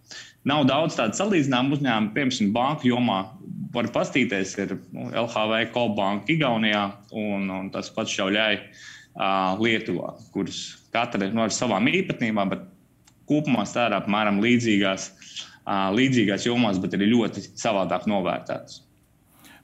Nav 0.46 0.62
daudz 0.70 0.94
tādu 0.94 1.18
salīdzinājumu 1.18 1.74
uzņēmumu, 1.74 2.12
piemēram, 2.14 2.52
banku 2.54 2.86
jomā. 2.86 3.22
Var 3.74 3.88
paskatīties, 3.92 4.52
ir 4.62 4.76
nu, 4.94 5.08
LHV, 5.10 5.66
Kobanka, 5.74 6.30
Igaunijā, 6.32 6.84
un, 7.18 7.50
un 7.50 7.72
tas 7.74 7.90
pats 7.92 8.14
jau 8.14 8.30
ļauj 8.32 8.60
uh, 8.60 8.84
Lietuvā, 9.16 10.14
kuras 10.34 10.62
katra 10.92 11.30
no 11.32 11.46
savām 11.52 11.88
īpatnībām, 11.88 12.50
bet 12.52 12.64
kopumā 13.28 13.64
strādā 13.68 14.02
apmēram 14.02 14.42
līdzīgās, 14.44 15.10
līdzīgās 15.96 16.44
jomās, 16.46 16.80
bet 16.82 16.98
arī 16.98 17.08
ļoti 17.14 17.46
savādāk 17.56 18.04
novērtētas. 18.10 18.82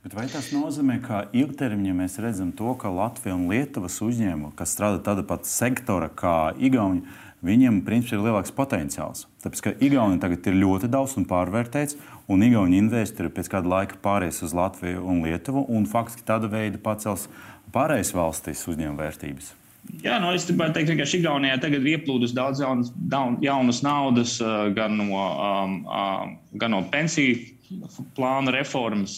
Bet 0.02 0.16
vai 0.18 0.24
tas 0.26 0.48
nozīmē, 0.50 0.96
ka 1.04 1.18
ilgtermiņā 1.30 1.92
mēs 1.94 2.16
redzam 2.24 2.48
to, 2.58 2.72
ka 2.74 2.90
Latvijas 2.90 3.36
un 3.36 3.44
Lietuvas 3.52 4.00
uzņēmumi, 4.02 4.56
kas 4.58 4.72
strādā 4.74 4.98
tādā 5.04 5.22
pat 5.22 5.46
sektora 5.46 6.08
kā 6.10 6.56
Igauni, 6.58 7.04
viņiem 7.46 7.78
principā 7.86 8.18
ir 8.18 8.24
lielāks 8.24 8.50
potenciāls? 8.56 9.28
Tāpēc, 9.44 9.62
ka 9.62 9.74
Igauni 9.78 10.18
tagad 10.22 10.48
ir 10.50 10.58
ļoti 10.58 10.90
daudz 10.90 11.14
un 11.20 11.28
pārvērtēts, 11.30 11.94
un 12.26 12.42
Igauni 12.42 12.80
investori 12.82 13.30
pēc 13.30 13.52
kāda 13.52 13.70
laika 13.76 14.00
pāries 14.02 14.42
uz 14.42 14.56
Latviju 14.58 15.04
un 15.06 15.22
Lietuvu, 15.22 15.68
un 15.70 15.86
faktiski 15.86 16.26
tāda 16.26 16.50
veida 16.50 16.82
pacels 16.82 17.28
pārējais 17.74 18.14
valstīs 18.16 18.66
uzņēmuma 18.70 19.06
vērtības? 19.06 19.52
Jā, 20.02 20.18
nu 20.22 20.30
es 20.30 20.44
gribētu 20.46 20.78
teikt, 20.78 20.92
ka 20.94 21.06
Igaunijā 21.18 21.56
tagad 21.60 21.82
ir 21.82 21.96
ieplūdus 21.96 22.34
daudz 22.36 22.60
jaunas, 22.62 22.92
jaunas 23.42 23.80
naudas, 23.82 24.36
gan 24.76 24.94
no, 25.00 25.08
um, 25.18 25.74
um, 25.82 26.36
gan 26.60 26.72
no 26.76 26.84
pensiju 26.92 27.40
plāna 28.16 28.52
reformas, 28.54 29.16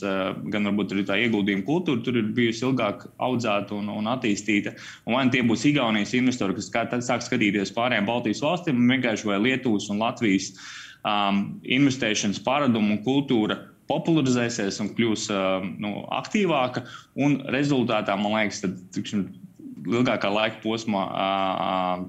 gan 0.52 0.68
varbūt 0.68 0.94
arī 0.94 1.04
tā 1.08 1.18
ieguldījuma 1.25 1.66
kultūra 1.66 2.04
tur 2.06 2.18
ir 2.20 2.30
bijusi 2.37 2.64
ilgāk 2.68 3.06
audzēta 3.23 3.75
un, 3.76 3.90
un 3.90 4.08
attīstīta. 4.12 4.75
Un 5.04 5.16
vai 5.16 5.25
nu 5.26 5.34
tie 5.34 5.42
būs 5.46 5.66
Igaunijas 5.70 6.14
investori, 6.16 6.56
kas 6.58 6.70
kā, 6.73 6.87
sāk 7.02 7.26
skatīties 7.26 7.75
pārējām 7.75 8.08
Baltijas 8.08 8.42
valstīm, 8.44 8.84
vienkārši 8.94 9.30
vai 9.30 9.40
Lietuvas 9.49 9.90
un 9.92 10.02
Latvijas 10.04 10.52
um, 11.02 11.44
investēšanas 11.66 12.42
paradumu 12.46 12.96
un 12.96 13.02
kultūra 13.06 13.58
popularizēsies 13.90 14.80
un 14.82 14.92
kļūs 14.96 15.28
nu, 15.82 15.94
aktīvāka. 16.16 16.84
Un 17.20 17.40
rezultātā, 17.54 18.16
man 18.20 18.36
liekas, 18.38 18.62
tad, 18.64 18.78
tikšim, 18.96 19.26
ilgākā 19.84 20.30
laika 20.32 20.60
posmā 20.62 21.02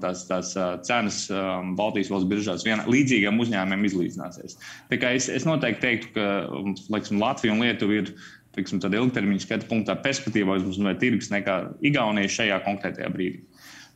tās, 0.02 0.24
tās 0.28 0.54
cenas 0.86 1.20
Baltijas 1.76 2.10
valsts 2.12 2.30
biržās 2.30 2.64
vienā, 2.66 2.86
līdzīgiem 2.90 3.42
uzņēmumiem 3.42 3.86
izlīdzināsies. 3.90 4.56
Es, 4.96 5.28
es 5.28 5.46
noteikti 5.48 5.84
teiktu, 5.84 6.12
ka 6.16 6.26
laikam, 6.92 7.20
Latvija 7.22 7.56
un 7.56 7.64
Lietuva 7.64 8.00
ir 8.00 8.12
tiksim, 8.56 8.80
ilgtermiņa 8.80 9.44
skatu 9.44 9.68
punktā 9.68 9.96
perspektīvā 10.00 10.56
uzmanības 10.62 11.02
tirgus 11.02 11.32
nekā 11.34 11.58
Igaunija 11.84 12.32
šajā 12.38 12.62
konkrētajā 12.64 13.10
brīdī. 13.12 13.42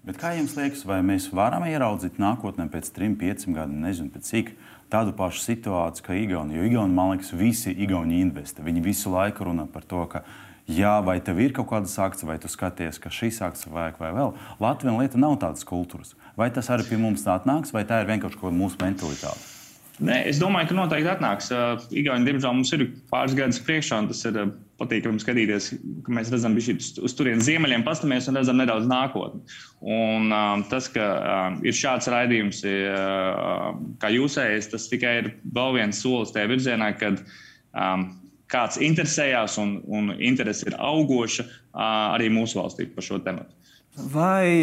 Bet 0.05 0.17
kā 0.21 0.33
jums 0.33 0.55
liekas, 0.57 0.87
vai 0.89 1.03
mēs 1.05 1.29
varam 1.37 1.67
ieraudzīt 1.69 2.21
nākotnē 2.21 2.71
pēc 2.73 2.89
trim, 2.97 3.19
pieciem 3.21 3.57
gadiem, 3.57 3.83
nezinu, 3.85 4.13
pēc 4.15 4.31
cik 4.31 4.55
tādu 4.91 5.15
pašu 5.17 5.43
situāciju 5.45 6.07
kā 6.07 6.17
Igaunija? 6.19 6.61
Jo 6.61 6.69
Igauni, 6.69 6.97
man 6.97 7.15
liekas, 7.15 7.33
visi 7.37 7.73
Igauni 7.73 8.21
investē. 8.25 8.65
Viņi 8.67 8.83
visu 8.85 9.13
laiku 9.15 9.47
runā 9.49 9.67
par 9.71 9.87
to, 9.87 10.03
ka 10.11 10.25
jā, 10.71 10.97
vai 11.05 11.19
tev 11.25 11.41
ir 11.43 11.55
kaut 11.57 11.71
kādas 11.71 11.97
akcijas, 11.99 12.27
vai 12.29 12.39
tu 12.43 12.51
skaties, 12.51 12.99
ka 13.03 13.13
šīs 13.15 13.41
akcijas 13.47 13.73
vajag 13.75 14.03
vai 14.03 14.11
vēl. 14.17 14.35
Latvija 14.63 14.95
un 14.95 15.01
Lietuva 15.03 15.25
nav 15.27 15.39
tādas 15.43 15.67
kultūras. 15.67 16.15
Vai 16.39 16.51
tas 16.55 16.71
arī 16.73 16.87
pie 16.89 17.01
mums 17.01 17.27
atnāks, 17.29 17.75
vai 17.75 17.87
tā 17.89 18.03
ir 18.03 18.11
vienkārši 18.11 18.53
mūsu 18.55 18.81
mentalitāte? 18.83 19.57
Nē, 20.01 20.23
es 20.31 20.39
domāju, 20.41 20.71
ka 20.71 20.77
noteikti 20.79 21.11
atnāks. 21.13 21.51
Igaunija, 21.93 22.31
diemžēl, 22.31 22.55
mums 22.57 22.73
ir 22.73 22.87
pāris 23.13 23.37
gadus 23.37 23.61
priekšā, 23.67 23.99
un 24.01 24.09
tas 24.09 24.23
ir 24.31 24.39
patīkami 24.81 25.21
skatīties, 25.23 25.69
ka 26.07 26.15
mēs 26.17 26.31
redzam, 26.33 26.57
ka 26.57 26.75
uz, 26.75 26.91
uz 27.05 27.17
turienes 27.17 27.47
ziemeļiem 27.49 27.85
pastamies 27.87 28.29
un 28.31 28.41
redzam 28.41 28.59
nedaudz 28.61 28.89
nākotni. 28.91 29.43
Un, 29.81 30.31
um, 30.33 30.65
tas, 30.71 30.89
ka 30.93 31.07
um, 31.21 31.61
ir 31.67 31.77
šāds 31.77 32.09
raidījums, 32.13 32.63
uh, 32.67 33.69
kā 34.03 34.13
jūsējais, 34.15 34.73
tas 34.73 34.89
tikai 34.93 35.15
ir 35.23 35.31
vēl 35.57 35.77
viens 35.79 36.01
solis 36.01 36.33
tajā 36.35 36.51
virzienā, 36.51 36.91
kad 37.01 37.21
um, 37.21 38.09
kāds 38.51 38.81
interesējās 38.83 39.59
un, 39.63 39.79
un 39.87 40.15
interese 40.17 40.67
ir 40.69 40.79
augoša 40.81 41.47
uh, 41.47 41.85
arī 42.17 42.33
mūsu 42.33 42.61
valstī 42.61 42.89
par 42.91 43.07
šo 43.07 43.21
tematu. 43.25 43.60
Vai, 44.09 44.63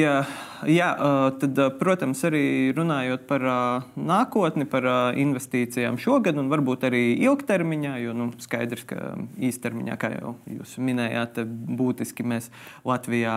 jā, 0.65 0.87
tad, 1.37 1.59
protams, 1.77 2.21
arī 2.25 2.71
runājot 2.75 3.25
par 3.29 3.43
nākotni, 3.93 4.65
par 4.69 4.87
investīcijām 5.19 5.99
šogad 6.01 6.39
un 6.41 6.49
varbūt 6.49 6.87
arī 6.89 7.01
ilgtermiņā, 7.21 7.93
jo 8.01 8.15
nu, 8.17 8.29
skaidrs, 8.41 8.85
ka 8.89 9.13
īstermiņā, 9.37 9.97
kā 10.01 10.09
jau 10.15 10.33
jūs 10.49 10.77
minējāt, 10.81 11.41
būtiski 11.77 12.25
mēs 12.27 12.49
Latvijā 12.87 13.35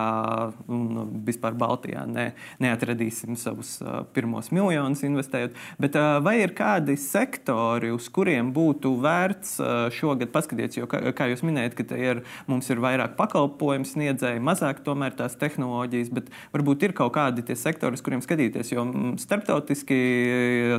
un 0.72 1.20
vispār 1.26 1.58
Baltijā 1.60 2.06
ne, 2.08 2.30
neatradīsim 2.62 3.36
savus 3.40 3.76
pirmos 4.16 4.48
miljonus 4.54 5.04
investējot. 5.06 5.58
Bet 5.82 5.98
vai 6.24 6.38
ir 6.44 6.56
kādi 6.56 6.96
sektori, 7.00 7.92
uz 7.92 8.08
kuriem 8.08 8.54
būtu 8.56 8.94
vērts 9.04 9.58
šogad 9.98 10.32
paskatīties, 10.32 10.80
jo, 10.80 10.88
kā, 10.90 11.02
kā 11.16 11.28
jūs 11.34 11.44
minējat, 11.44 11.76
ka 11.76 12.00
ir, 12.00 12.24
mums 12.48 12.72
ir 12.72 12.80
vairāk 12.82 13.18
pakalpojumu 13.20 13.88
sniedzēji, 13.88 14.42
mazāk 14.44 14.84
tomēr 14.86 15.18
tās 15.18 15.36
tehnoloģijas 15.40 15.89
tehnoloģijas, 15.90 16.12
bet 16.14 16.30
varbūt 16.54 16.86
ir 16.86 16.94
kaut 16.96 17.14
kādi 17.14 17.44
tie 17.46 17.56
sektori, 17.56 17.98
uz 17.98 18.04
kuriem 18.04 18.22
skatīties. 18.22 18.72
Jo 18.72 18.84
mm, 18.86 19.18
starptautiski, 19.20 20.00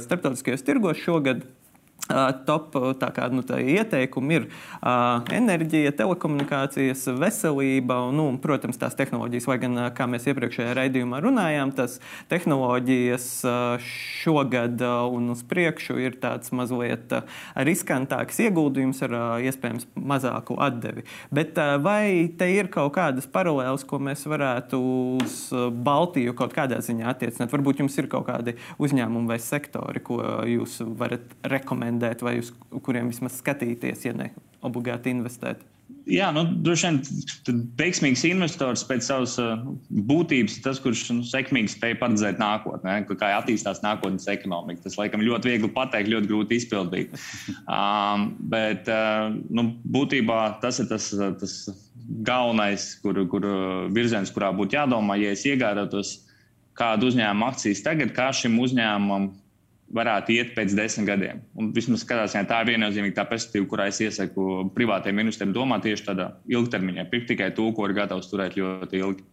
starptautiskajos 0.05 0.65
tirgos 0.65 1.01
šogad 1.01 1.43
top 2.49 2.75
kā, 3.15 3.27
nu, 3.33 3.43
ieteikumi 3.43 4.37
ir 4.39 4.47
uh, 4.47 5.21
enerģija, 5.33 5.93
telekomunikācijas, 5.97 7.05
veselība 7.19 8.01
un, 8.07 8.17
nu, 8.17 8.27
protams, 8.41 8.79
tās 8.81 8.95
tehnoloģijas. 8.99 9.47
Lai 9.49 9.57
gan, 9.61 9.79
kā 9.95 10.07
mēs 10.09 10.27
iepriekšējā 10.31 10.75
raidījumā 10.77 11.21
runājām, 11.23 11.73
tas 11.75 11.99
tehnoloģijas 12.31 13.27
šogad 14.21 14.81
un 15.11 15.31
uz 15.33 15.43
priekšu 15.47 15.97
ir 16.01 16.17
tāds 16.21 16.53
mazliet 16.55 17.13
riskantāks 17.55 18.41
ieguldījums 18.45 19.01
ar 19.07 19.15
iespējams 19.45 19.87
mazāku 19.95 20.57
atdevi. 20.61 21.05
Bet 21.33 21.59
vai 21.83 22.29
te 22.37 22.49
ir 22.53 22.71
kaut 22.73 22.93
kādas 22.97 23.27
paralēlas, 23.31 23.85
ko 23.87 24.01
mēs 24.03 24.25
varētu 24.29 24.81
uz 25.21 25.39
Baltiju 25.51 26.35
kaut 26.37 26.55
kādā 26.57 26.81
ziņā 26.83 27.09
attiecināt? 27.13 27.51
Varbūt 27.53 27.83
jums 27.83 27.97
ir 27.99 28.09
kaut 28.11 28.27
kādi 28.29 28.55
uzņēmumi 28.81 29.31
vai 29.31 29.39
sektori, 29.41 30.03
ko 30.03 30.21
jūs 30.49 30.79
varat 30.99 31.35
rekomendēt 31.47 32.00
rekomendēt, 32.01 32.21
vai 32.23 32.39
uz 32.39 32.51
kuriem 32.83 33.11
vismaz 33.11 33.39
skatīties, 33.41 34.05
ja 34.05 34.13
ne 34.13 34.31
obligāti 34.61 35.11
investēt? 35.11 35.61
Jā, 36.07 36.31
nu, 36.33 36.45
droši 36.63 36.87
vien 36.87 37.65
veiksmīgs 37.77 38.23
investors 38.25 38.83
pēc 38.87 39.03
savas 39.05 39.35
uh, 39.39 39.59
būtības 39.91 40.57
ir 40.57 40.63
tas, 40.63 40.79
kurš 40.81 41.03
nu, 41.11 41.23
sekmīgi 41.27 41.75
spēj 41.75 41.97
paredzēt 41.99 42.39
nākotnē, 42.39 43.03
kā 43.11 43.29
attīstās 43.37 43.83
nākotnes 43.83 44.25
ekonomika. 44.31 44.81
Tas, 44.85 44.97
laikam, 44.97 45.21
ļoti 45.21 45.51
viegli 45.51 45.69
pateikt, 45.69 46.09
ļoti 46.09 46.31
grūti 46.31 46.61
izpildīt. 46.61 47.15
Um, 47.71 48.33
bet 48.51 48.87
uh, 48.91 49.29
nu, 49.53 49.63
būtībā 49.93 50.57
tas 50.63 50.81
ir 50.81 50.89
tas, 50.89 51.05
tas 51.39 51.53
galvenais, 52.25 52.87
kur, 53.03 53.15
kur 53.31 53.45
virziens, 53.93 54.31
kurā 54.33 54.49
būtu 54.55 54.75
jādomā, 54.75 55.15
ja 55.21 55.31
es 55.35 55.45
iegādātos 55.47 56.17
kādu 56.77 57.11
uzņēmumu 57.11 57.47
akcijas 57.47 57.83
tagad, 57.85 58.11
kā 58.15 58.31
šim 58.35 58.57
uzņēmumam 58.63 59.29
varētu 59.95 60.35
iet 60.35 60.53
pēc 60.55 60.73
desmit 60.77 61.09
gadiem. 61.09 61.41
Un 61.59 61.71
vismaz 61.75 62.05
ziņā, 62.05 62.45
tā 62.49 62.61
ir 62.63 62.71
viennozīmīga 62.71 63.19
tā 63.19 63.27
perspektīva, 63.29 63.67
kurā 63.73 63.89
es 63.91 63.99
iesaku 64.03 64.71
privātiem 64.75 65.19
investoriem 65.23 65.53
domāt 65.55 65.85
tieši 65.87 66.07
tādā 66.07 66.31
ilgtermiņā, 66.51 67.07
pirkt 67.11 67.29
tikai 67.33 67.51
to, 67.57 67.69
ko 67.75 67.87
ir 67.87 67.95
gatavs 67.97 68.31
turēt 68.31 68.57
ļoti 68.59 69.01
ilgi. 69.01 69.27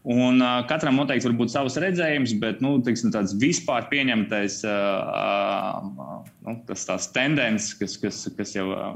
Un, 0.00 0.40
uh, 0.40 0.62
katram 0.64 0.96
noteikti 0.96 1.28
var 1.28 1.34
būt 1.42 1.52
savs 1.52 1.74
redzējums, 1.82 2.32
bet 2.40 2.62
nu, 2.64 2.78
tiksim, 2.84 3.12
tāds 3.12 3.34
vispār 3.40 3.84
pieņemtais 3.90 4.62
uh, 4.64 5.82
uh, 5.92 6.22
nu, 6.46 6.54
tas, 6.70 7.10
tendences, 7.12 7.74
kas, 7.76 7.98
kas, 8.00 8.22
kas 8.38 8.54
jau 8.56 8.70
uh, 8.72 8.94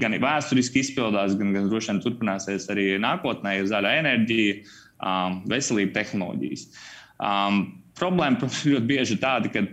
gan 0.00 0.16
vēsturiski 0.20 0.84
izpildās, 0.84 1.38
gan, 1.40 1.54
gan 1.56 1.70
droši 1.70 1.92
vien 1.92 2.02
turpināsies 2.04 2.68
arī 2.72 2.90
nākotnē, 3.00 3.56
ir 3.62 3.70
zaļā 3.72 3.94
enerģija, 4.02 4.58
um, 5.00 5.40
veselība, 5.48 5.96
tehnoloģijas. 5.96 6.68
Um, 7.16 7.64
problēma, 7.98 8.40
protams, 8.40 8.62
ļoti 8.68 8.88
bieži 8.88 9.16
ir 9.16 9.22
tāda, 9.22 9.50
ka 9.52 9.64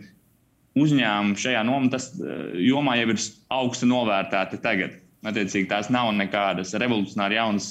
uzņēmumi 0.82 1.40
šajā 1.42 1.62
nomatas 1.68 2.10
jomā 2.62 2.98
jau 3.00 3.12
ir 3.14 3.24
augsti 3.58 3.90
novērtēti 3.92 4.62
tagad. 4.64 4.98
Attiecīgi, 5.22 5.70
tās 5.70 5.92
nav 5.94 6.10
nekādas 6.18 6.74
revolucionāri 6.82 7.38
jaunas 7.38 7.68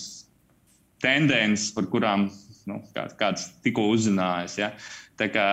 tendences, 1.03 1.73
par 1.75 1.89
kurām 1.91 2.29
nu, 2.71 2.79
kāds 2.95 3.49
tikko 3.65 3.89
uzzinājis. 3.95 4.59
Ja? 4.61 4.71
Tā 5.19 5.29
kā 5.33 5.47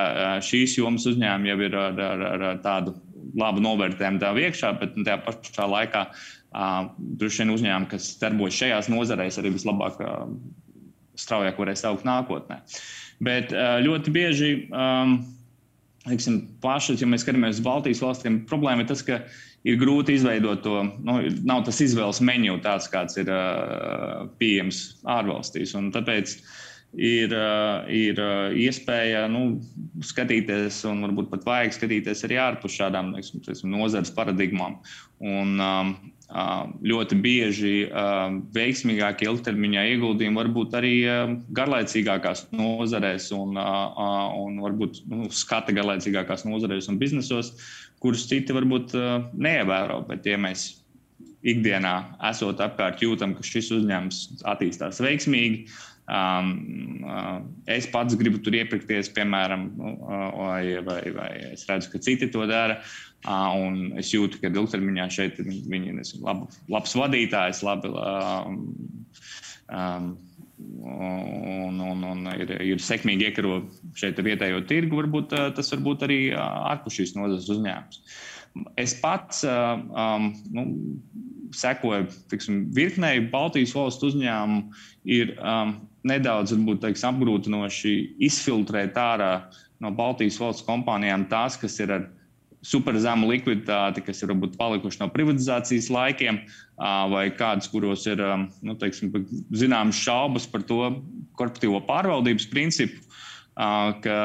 šīs 0.46 0.78
jomas 0.78 1.08
uzņēmumi 1.10 1.52
jau 1.52 1.60
ir 1.66 1.78
ar, 1.78 2.02
ar, 2.10 2.26
ar, 2.32 2.46
ar 2.52 2.60
tādu 2.64 2.94
labu 3.38 3.64
novērtējumu 3.64 4.22
tā 4.22 4.34
iekšā, 4.46 4.74
bet 4.82 4.96
nu, 4.98 5.06
tajā 5.08 5.18
pašā 5.26 5.66
laikā 5.72 6.04
uh, 6.12 6.88
droši 7.20 7.44
vien 7.44 7.54
uzņēmumi, 7.56 7.90
kas 7.92 8.12
darbojas 8.22 8.60
šajās 8.62 8.90
nozarēs, 8.94 9.40
arī 9.42 9.54
vislabāk, 9.58 10.00
uh, 10.04 10.30
straujāk 11.20 11.60
varēs 11.62 11.86
augt 11.90 12.06
nākotnē. 12.08 12.62
Bet 13.24 13.56
uh, 13.56 13.80
ļoti 13.86 14.14
bieži. 14.14 14.54
Um, 14.72 15.20
Teiksim, 16.08 16.38
pašas, 16.64 17.02
ja 17.02 17.08
mēs 17.10 17.26
skatāmies 17.26 17.58
uz 17.58 17.64
Baltijas 17.66 18.00
valstīm, 18.00 18.38
problēma 18.48 18.86
ir 18.86 18.88
tas, 18.88 19.02
ka 19.04 19.18
ir 19.68 19.76
grūti 19.76 20.14
izveidot 20.16 20.62
to. 20.64 20.78
Nu, 21.04 21.18
nav 21.44 21.66
tas 21.68 21.82
izvēles 21.84 22.22
menu 22.24 22.56
tāds, 22.64 22.88
kāds 22.88 23.20
ir 23.20 23.28
uh, 23.28 24.22
pieejams 24.40 25.02
ārvalstīs. 25.18 25.74
Un 25.76 25.90
tāpēc 25.92 26.38
uh, 26.38 26.46
ir, 26.94 27.34
eh, 27.34 27.90
ir 27.94 28.20
eh, 28.20 28.58
iespēja 28.66 29.26
nu, 29.32 29.60
skatīties, 30.04 30.80
un 30.90 31.04
varbūt 31.06 31.32
pat 31.34 31.48
vajag 31.48 31.76
skatīties 31.76 32.24
arī 32.28 32.40
ārpus 32.42 32.78
šādām 32.78 33.14
nozares 33.68 34.14
paradigmām. 34.16 34.80
Un, 35.20 35.58
um, 35.60 35.96
ļoti 36.28 37.18
bieži 37.24 37.74
veiksmīgākie 38.56 39.30
ilgtermiņā 39.30 39.86
ieguldījumi 39.94 40.36
var 40.36 40.50
būt 40.52 40.76
arī 40.76 40.94
garlaicīgākās 41.56 42.50
nozarēs 42.52 43.30
un, 43.38 43.56
un 43.56 44.60
varbūt 44.66 45.06
nu, 45.08 45.30
skata 45.32 45.76
garlaicīgākās 45.78 46.44
nozarēs 46.50 46.92
un 46.92 47.00
biznesos, 47.00 47.54
kurus 48.04 48.28
citi 48.28 48.56
varbūt 48.56 48.98
neievēro. 49.40 50.02
Bet, 50.10 50.28
ja 50.28 50.40
mēs 50.42 50.74
ikdienā 51.48 51.96
esot 52.28 52.60
apkārt, 52.64 53.00
jūtam, 53.06 53.38
ka 53.38 53.46
šis 53.48 53.72
uzņēmums 53.80 54.44
attīstās 54.52 55.00
veiksmīgi, 55.04 55.70
Um, 56.08 57.04
uh, 57.04 57.42
es 57.68 57.88
pats 57.92 58.16
gribu 58.16 58.40
tur 58.40 58.56
iepirkties, 58.56 59.10
piemēram, 59.12 59.66
nu, 59.76 59.90
uh, 60.08 60.30
vai, 60.40 60.78
vai, 60.86 61.02
vai 61.12 61.32
es 61.50 61.66
redzu, 61.68 61.92
ka 61.92 62.00
citi 62.04 62.30
to 62.32 62.46
dara. 62.48 62.78
Uh, 63.28 63.58
un 63.60 63.82
es 64.00 64.14
jūtu, 64.14 64.40
ka 64.40 64.48
ilgtermiņā 64.48 65.10
šeit 65.12 65.42
viņi 65.44 65.92
ir 65.92 66.00
lab, 66.24 66.46
labs 66.72 66.96
vadītājs, 66.96 67.60
labi, 67.68 67.92
um, 67.92 68.62
um, 69.68 70.08
un, 70.88 71.84
un, 71.90 72.08
un 72.14 72.32
ir, 72.38 72.56
ir 72.64 72.80
sekmīgi 72.80 73.28
iekaro 73.28 73.60
šeit 74.00 74.24
vietējo 74.24 74.64
tirgu. 74.70 75.02
Varbūt 75.02 75.36
uh, 75.36 75.50
tas 75.60 75.76
var 75.76 75.84
būt 75.90 76.08
arī 76.08 76.22
uh, 76.32 76.40
ārpus 76.72 77.02
šīs 77.02 77.18
nozares 77.20 77.52
uzņēmums. 77.52 78.02
Es 78.80 78.96
pats 79.04 79.44
uh, 79.46 79.76
um, 79.92 80.32
nu, 80.56 80.70
sekoju 81.58 82.08
tiksim, 82.32 82.64
virknei 82.76 83.22
Baltijas 83.32 83.76
valstu 83.76 84.12
uzņēmumu. 84.12 84.80
Ir, 85.18 85.36
um, 85.40 85.78
nedaudz 86.08 86.54
varbūt, 86.56 86.82
teiks, 86.84 87.06
apgrūtinoši 87.08 87.96
izfiltrēt 88.28 88.98
ārā 89.00 89.32
no 89.84 89.92
Baltijas 89.96 90.40
valsts 90.42 90.66
kompānijām 90.68 91.28
tās, 91.32 91.60
kas 91.62 91.78
ir 91.84 91.94
ar 91.94 92.08
super 92.66 92.98
zemu 93.00 93.30
likviditāti, 93.30 94.04
kas 94.06 94.24
ir 94.24 94.32
varbūt 94.34 94.58
palikuši 94.60 95.02
no 95.02 95.10
privatizācijas 95.14 95.90
laikiem, 95.94 96.40
vai 97.14 97.28
kādas, 97.38 97.70
kuros 97.72 98.06
ir 98.10 98.22
nu, 98.66 98.76
teiksim, 98.80 99.14
zināmas 99.56 100.00
šaubas 100.02 100.48
par 100.50 100.66
to 100.68 100.82
korporatīvo 101.38 101.84
pārvaldības 101.88 102.50
principu, 102.52 103.04
ka 104.04 104.18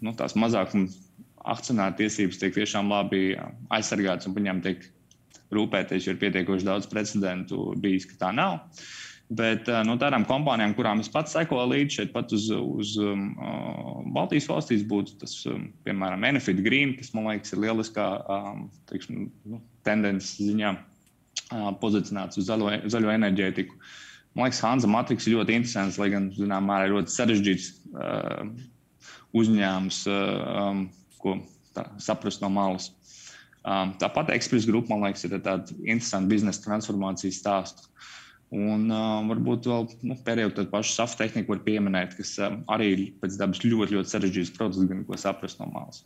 nu, 0.00 0.14
tās 0.16 0.36
mazākuma 0.38 0.88
akcionāra 1.50 1.96
tiesības 1.96 2.40
tiek 2.40 2.56
tiešām 2.56 2.90
labi 2.92 3.34
aizsargātas 3.72 4.28
un 4.28 4.34
par 4.34 4.44
viņām 4.44 4.64
tiek 4.64 4.82
rūpēties, 5.54 6.06
jo 6.06 6.14
ir 6.14 6.20
pietiekoši 6.20 6.66
daudz 6.68 6.88
precedentu 6.90 7.70
bijis, 7.80 8.06
ka 8.10 8.18
tā 8.26 8.32
nav. 8.36 8.60
Uh, 9.30 9.30
Bet 9.30 9.68
eh, 9.70 9.80
no 9.86 9.94
tādām 9.94 10.24
kompānijām, 10.26 10.72
kurām 10.74 11.00
es 11.04 11.08
pats 11.10 11.36
sekoju 11.36 11.68
līdzi, 11.70 12.00
šeit 12.00 12.08
pat 12.10 12.32
uz, 12.34 12.48
uz 12.50 12.96
um, 12.98 13.28
Baltijas 14.10 14.48
valstīs 14.50 14.82
būtu 14.90 15.20
tas, 15.20 15.36
um, 15.46 15.68
piemēram, 15.86 16.24
Enefit 16.26 16.58
Green, 16.64 16.96
kas 16.98 17.12
man 17.14 17.28
liekas 17.28 17.54
ir 17.54 17.60
lieliskā 17.62 18.06
um, 18.26 18.64
teiksim, 18.90 19.28
nu, 19.46 19.60
tendences 19.86 20.34
ziņā 20.42 20.72
uh, 20.74 21.68
pozicionēts 21.78 22.42
uz 22.42 22.48
zaļo, 22.48 22.72
zaļo 22.90 23.12
enerģētiku. 23.14 23.78
Man 24.34 24.48
liekas, 24.48 24.64
Hanza 24.66 24.90
Matrix 24.90 25.28
ir 25.28 25.36
ļoti 25.36 25.60
interesants, 25.60 25.98
lai 26.02 26.10
gan, 26.10 26.26
zinām, 26.34 26.66
mērā 26.66 26.90
ļoti 26.90 27.14
sarežģīts 27.14 27.68
uh, 27.94 28.48
uzņēmums, 29.38 30.00
uh, 30.10 30.24
um, 30.64 30.88
ko 31.22 31.36
tā, 31.78 31.86
saprast 32.02 32.42
no 32.42 32.50
malas. 32.50 32.90
Um, 33.62 33.94
tāpat 34.02 34.34
Express 34.34 34.66
Group, 34.66 34.90
man 34.90 35.06
liekas, 35.06 35.22
ir 35.28 35.38
tāds 35.38 35.70
interesants 35.84 36.34
biznesa 36.34 36.66
transformācijas 36.66 37.38
stāsts. 37.44 37.86
Un 38.50 38.88
uh, 38.90 39.20
varbūt 39.30 39.68
vēl 39.70 39.88
nu, 40.10 40.16
pēdējo 40.26 40.50
tādu 40.56 40.72
pašu 40.72 40.96
safu 40.96 41.20
tehniku 41.20 41.54
var 41.54 41.60
pieminēt, 41.62 42.16
kas 42.18 42.34
uh, 42.42 42.56
arī 42.74 43.12
pēc 43.22 43.36
dabas 43.38 43.62
ļoti, 43.62 43.94
ļoti 43.94 44.10
sarežģīts 44.10 44.54
process, 44.56 44.88
gan 44.90 45.04
ko 45.06 45.18
saprast 45.20 45.62
no 45.62 45.68
malas. 45.70 46.02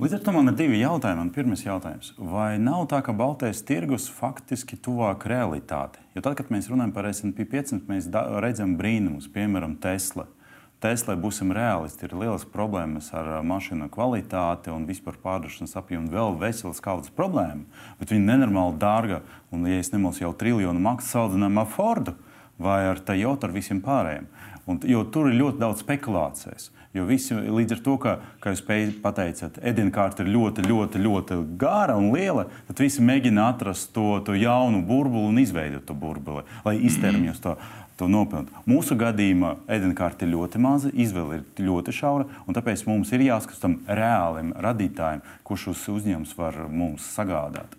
Līdz 0.00 0.16
ar 0.16 0.22
to 0.24 0.32
man 0.34 0.48
ir 0.48 0.56
divi 0.56 0.80
jautājumi. 0.80 1.30
Pirmais 1.34 1.62
jautājums. 1.66 2.14
Vai 2.16 2.56
nav 2.58 2.86
tā, 2.90 3.02
ka 3.04 3.12
baltais 3.14 3.60
tirgus 3.68 4.08
faktiski 4.10 4.80
tuvāk 4.80 5.28
realitātei? 5.28 6.00
Jo 6.16 6.24
tad, 6.24 6.38
kad 6.40 6.48
mēs 6.50 6.72
runājam 6.72 6.94
par 6.96 7.10
SP 7.12 7.44
500, 7.44 7.84
mēs 7.92 8.08
redzam 8.42 8.72
brīnumus, 8.80 9.28
piemēram, 9.30 9.76
Tesla. 9.84 10.24
Uh, 10.24 10.41
Tesla, 10.82 11.14
būsim 11.14 11.52
realisti, 11.54 12.08
ir 12.08 12.16
lielas 12.18 12.42
problēmas 12.48 13.12
ar 13.14 13.38
mašīnu 13.46 13.86
kvalitāti 13.92 14.72
un 14.74 14.88
vispār 14.88 15.14
pārdošanas 15.22 15.76
apjomu. 15.78 16.10
Vēl 16.10 16.34
veselas 16.40 16.82
kaudzes 16.82 17.14
problēma, 17.14 17.62
bet 18.00 18.10
viņi 18.10 18.24
ir 18.24 18.30
nenormāli 18.32 18.80
dārga. 18.82 19.22
Un, 19.54 19.62
ja 19.70 19.78
es 19.78 19.92
nemaldos, 19.94 20.22
jau 20.24 20.32
triljonu 20.34 20.82
maksā 20.82 21.20
salīdzinājumā 21.20 21.62
ar 21.62 21.70
Fordu 21.76 22.16
vai 22.62 22.80
ar 22.90 23.00
Toyota, 23.02 23.46
ar 23.46 23.54
visiem 23.54 23.82
pārējiem. 23.84 24.26
Un, 24.66 24.78
jo 24.86 25.02
tur 25.10 25.30
ir 25.30 25.38
ļoti 25.38 25.62
daudz 25.62 25.82
spekulācijas. 25.82 26.70
Jo 26.92 27.06
visi 27.08 27.32
līdz 27.32 27.78
ar 27.78 27.80
to, 27.86 27.94
ka, 28.02 28.12
kā 28.42 28.52
jūs 28.52 28.60
pateicāt, 29.02 29.56
ēdienkārta 29.64 30.26
ir 30.26 30.32
ļoti, 30.34 30.64
ļoti, 30.68 31.00
ļoti 31.00 31.38
gara 31.58 31.96
un 31.96 32.10
liela, 32.12 32.44
tad 32.68 32.82
visi 32.84 33.00
mēģina 33.02 33.46
atrast 33.54 33.94
to, 33.96 34.18
to 34.26 34.36
jaunu 34.36 34.82
burbuli 34.84 35.30
un 35.30 35.40
izveidot 35.40 35.86
to 35.88 35.96
burbuli, 35.96 36.44
lai 36.66 36.76
iztermjos 36.84 37.40
to 37.40 37.56
to 38.00 38.08
nopelnīt. 38.10 38.52
Mūsu 38.68 38.96
gadījumā 38.98 39.56
ēdienkarte 39.70 40.26
ir 40.26 40.34
ļoti 40.34 40.62
maza, 40.62 40.90
izvēle 40.92 41.40
ir 41.40 41.66
ļoti 41.68 41.94
šaura, 41.96 42.28
un 42.46 42.56
tāpēc 42.56 42.86
mums 42.88 43.12
ir 43.12 43.26
jāskatās 43.28 43.62
tam 43.62 43.78
reālim 43.86 44.54
radītājam, 44.64 45.22
kurš 45.46 45.68
šos 45.70 45.86
uzņēmumus 45.98 46.34
var 46.38 46.64
mums 46.72 47.06
sagādāt. 47.16 47.78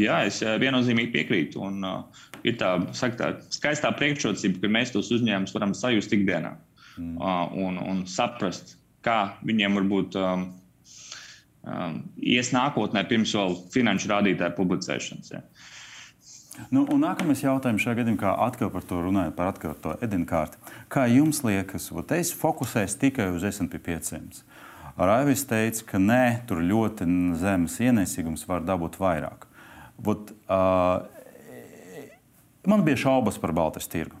Jā, 0.00 0.20
es 0.28 0.40
eh, 0.44 0.56
viennozīmīgi 0.60 1.12
piekrītu. 1.14 1.60
Un, 1.66 1.82
uh, 1.84 2.26
ir 2.46 2.56
tā, 2.60 2.76
saka, 2.96 3.16
tā 3.18 3.56
skaistā 3.56 3.90
priekšrocība, 3.96 4.62
ka 4.62 4.72
mēs 4.72 4.94
tos 4.94 5.10
uzņēmumus 5.14 5.54
varam 5.56 5.74
sajust 5.76 6.14
ikdienā 6.16 6.54
mm. 6.96 7.16
uh, 7.18 7.42
un, 7.66 7.80
un 7.82 8.04
saprast, 8.08 8.76
kā 9.04 9.34
viņiem 9.46 9.76
varbūt 9.80 10.16
um, 10.20 10.46
um, 11.64 12.00
ies 12.22 12.52
nākotnē, 12.54 13.04
pirms 13.10 13.34
vēl 13.36 13.58
finanšu 13.74 14.12
rādītāju 14.12 14.56
publicēšanas. 14.58 15.34
Ja. 15.34 15.44
Nu, 16.68 16.84
nākamais 17.00 17.40
jautājums 17.42 17.82
šajā 17.82 18.02
gadījumā, 18.02 18.34
atkal 18.46 18.70
par 18.74 18.84
to 18.86 19.00
runājot, 19.02 19.34
par 19.38 19.50
atkal 19.54 19.74
to 19.80 19.96
edinkārti. 20.04 20.60
Kā 20.92 21.06
jums 21.10 21.40
liekas, 21.46 21.88
ot, 21.96 22.12
es 22.12 22.34
fokusēju 22.36 22.98
tikai 23.00 23.30
uz 23.34 23.46
SP 23.48 23.80
500? 23.80 24.44
Raivis 25.00 25.46
teica, 25.48 25.84
ka 25.94 26.00
nē, 26.02 26.24
tur 26.48 26.60
ļoti 26.60 27.06
zemes 27.40 27.78
ienesīgums 27.80 28.44
var 28.48 28.64
dabūt 28.66 28.98
vairāk. 29.00 29.46
Ot, 30.04 30.32
uh, 30.50 31.06
man 32.68 32.84
bija 32.84 33.06
šaubas 33.06 33.40
par 33.40 33.54
Baltijas 33.56 33.88
tirgu. 33.88 34.20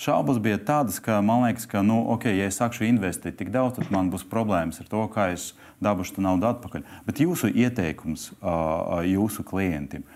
Šaubas 0.00 0.38
bija 0.40 0.56
tādas, 0.56 0.96
ka 1.02 1.18
man 1.20 1.42
liekas, 1.44 1.66
ka, 1.68 1.82
nu, 1.84 1.98
okay, 2.14 2.38
ja 2.38 2.46
es 2.48 2.56
sākšu 2.56 2.86
investēt 2.86 3.36
tik 3.36 3.50
daudz, 3.52 3.76
tad 3.76 3.90
man 3.92 4.08
būs 4.12 4.24
problēmas 4.30 4.80
ar 4.80 4.88
to, 4.88 5.02
kā 5.12 5.26
es 5.34 5.50
dabūšu 5.84 6.22
naudu 6.24 6.48
atpakaļ. 6.48 6.86
Bet 7.04 7.20
jūsu 7.20 7.50
ieteikums 7.52 8.30
uh, 8.38 9.02
jūsu 9.04 9.44
klientiem, 9.44 10.06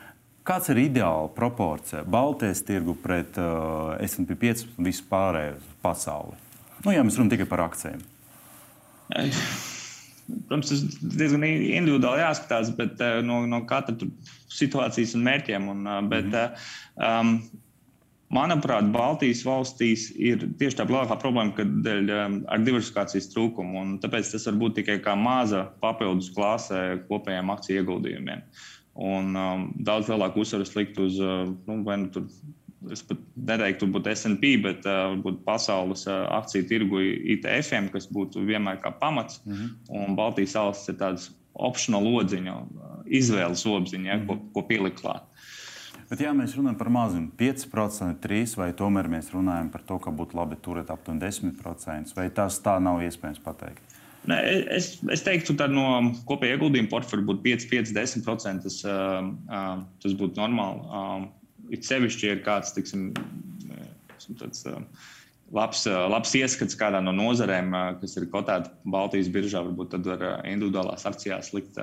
Kāds 0.44 0.68
ir 0.68 0.82
ideāla 0.82 1.30
proporcija 1.32 2.02
Baltijas 2.04 2.60
tirgu 2.68 2.92
pret 3.00 3.38
uh, 3.40 3.94
SP 4.04 4.36
5 4.36 4.66
un 4.76 4.88
visu 4.90 5.06
pārējo 5.08 5.56
pasauli? 5.84 6.36
Nu, 6.84 6.92
jā, 6.92 7.00
mēs 7.00 7.16
runājam 7.16 7.32
tikai 7.32 7.46
par 7.48 7.62
akcijiem. 7.64 8.02
Protams, 10.48 10.68
tas 10.68 10.82
diezgan 11.00 11.46
individuāli 11.48 12.20
jāskatās 12.20 12.74
bet, 12.76 13.00
uh, 13.00 13.22
no, 13.24 13.40
no 13.48 13.62
katra 13.68 13.96
situācijas 14.52 15.16
un 15.16 15.24
mērķiem. 15.30 15.70
Un, 15.72 15.84
uh, 15.88 16.00
bet, 16.12 16.28
mm 16.28 16.36
-hmm. 16.36 17.20
um, 17.20 17.62
Manuprāt, 18.34 18.86
Baltijas 18.90 19.44
valstīs 19.46 20.08
ir 20.16 20.40
tieši 20.58 20.76
tā 20.76 20.86
lielākā 20.88 21.16
problēma, 21.22 21.54
ka 21.54 21.64
dēļ 21.64 22.08
um, 22.18 22.38
ar 22.50 22.62
diversifikācijas 22.66 23.28
trūkumu. 23.32 23.84
Tāpēc 24.02 24.32
tas 24.32 24.46
var 24.48 24.56
būt 24.60 24.80
tikai 24.80 24.96
kā 25.04 25.14
maza 25.16 25.68
papildus 25.80 26.32
klāsē 26.34 26.80
kopējiem 27.08 27.52
akciju 27.54 27.82
ieguldījumiem. 27.82 28.42
Uh, 28.94 29.02
un 29.02 29.34
um, 29.34 29.64
daudz 29.74 30.08
lielāku 30.10 30.44
uzsvaru 30.44 30.66
likt 30.76 30.98
uz 31.02 31.18
uh, 31.22 31.48
nu, 31.66 31.80
nu 31.82 32.92
es 32.92 33.00
pat 33.02 33.20
neteiktu, 33.48 33.88
varbūt 33.88 34.10
SP, 34.12 34.50
bet 34.60 34.84
varbūt 34.84 35.40
pasaules 35.46 36.04
akciju 36.10 36.66
tirgu 36.68 37.00
ITF-iem, 37.34 37.88
kas 37.88 38.06
būtu 38.12 38.44
vienmēr 38.44 38.76
kā 38.82 38.92
pamats. 39.00 39.40
Mm 39.46 39.54
-hmm. 39.54 39.70
Un 39.88 40.16
Baltijas 40.16 40.54
valsts 40.54 40.88
ir 40.92 40.98
tāds 41.00 41.30
optional 41.54 42.04
lodziņa, 42.04 42.58
izvēles 43.06 43.64
obziņa, 43.66 44.10
ja, 44.10 44.18
ko, 44.26 44.36
ko 44.52 44.62
pielikt 44.68 45.00
klāt. 45.00 45.24
Bet, 46.10 46.20
ja 46.20 46.32
mēs 46.36 46.56
runājam 46.56 46.76
par 46.78 46.88
mazumu, 46.88 47.30
5%, 47.38 48.20
3%, 48.20 48.56
vai 48.56 48.72
tomēr 48.72 49.08
mēs 49.08 49.32
runājam 49.32 49.70
par 49.70 49.82
to, 49.82 49.98
ka 49.98 50.10
būtu 50.10 50.36
labi 50.36 50.56
turēt 50.56 50.90
aptuveni 50.90 51.20
10%, 51.24 52.14
vai 52.16 52.30
tas 52.30 52.60
tā 52.60 52.78
nav 52.80 53.00
iespējams 53.00 53.40
pateikt? 53.40 53.93
Ne, 54.30 54.36
es, 54.72 54.94
es 55.12 55.24
teiktu, 55.24 55.52
ka 55.58 55.66
no 55.68 55.86
kopējā 56.28 56.56
ieguldījuma 56.56 56.88
portfeļa 56.92 57.26
būtu 57.28 57.44
5, 57.44 57.66
5, 57.72 57.90
10%. 57.96 58.64
Tas, 58.64 58.78
uh, 58.88 59.82
tas 60.00 60.14
būtu 60.20 60.40
normāli. 60.40 60.84
Uh, 60.88 61.26
it 61.74 61.84
sevišķi, 61.84 62.30
ir 62.32 62.44
kāds 62.46 62.72
tiksim, 62.76 63.10
tāds, 64.40 64.62
uh, 64.70 64.78
labs, 65.52 65.82
uh, 65.90 66.06
labs 66.08 66.32
ieskats 66.40 66.78
kādā 66.80 67.02
no 67.04 67.12
nozarēm, 67.16 67.68
uh, 67.76 67.90
kas 68.00 68.16
ir 68.16 68.30
kotēta 68.32 68.72
Baltijas 68.94 69.28
biržā, 69.34 69.60
varbūt 69.66 69.92
tad 69.92 70.08
var 70.08 70.24
uh, 70.24 70.38
individuālās 70.48 71.04
akcijās 71.10 71.52
likt, 71.56 71.76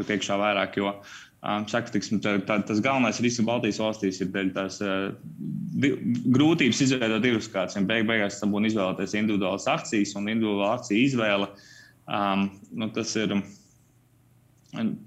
likt 0.00 0.14
iekšā 0.16 0.38
vairāk. 0.40 0.78
Jo 0.80 0.94
um, 0.94 1.66
saka, 1.68 1.92
tiksim, 1.92 2.22
tā, 2.24 2.38
tā, 2.48 2.56
tas 2.70 2.80
galvenais 2.80 3.20
risks 3.20 3.44
Baltijas 3.44 3.82
valstīs 3.84 4.22
ir 4.24 4.32
dēļ 4.32 4.54
tās 4.56 4.80
di, 4.80 5.92
grūtības 6.38 6.80
izveidot 6.86 7.20
divas 7.20 7.52
kārtas. 7.52 7.76
Beig, 7.84 8.08
beigās 8.08 8.40
tam 8.40 8.56
būtu 8.56 8.72
izvēlēties 8.72 9.18
individuālas 9.20 9.68
akcijas 9.76 10.16
un 10.16 10.32
individuāla 10.32 10.78
akciju 10.78 11.04
izvēle. 11.10 11.52
Uh, 11.52 11.68
Um, 12.12 12.48
nu, 12.76 12.90
tas, 12.92 13.14
ir, 13.16 13.32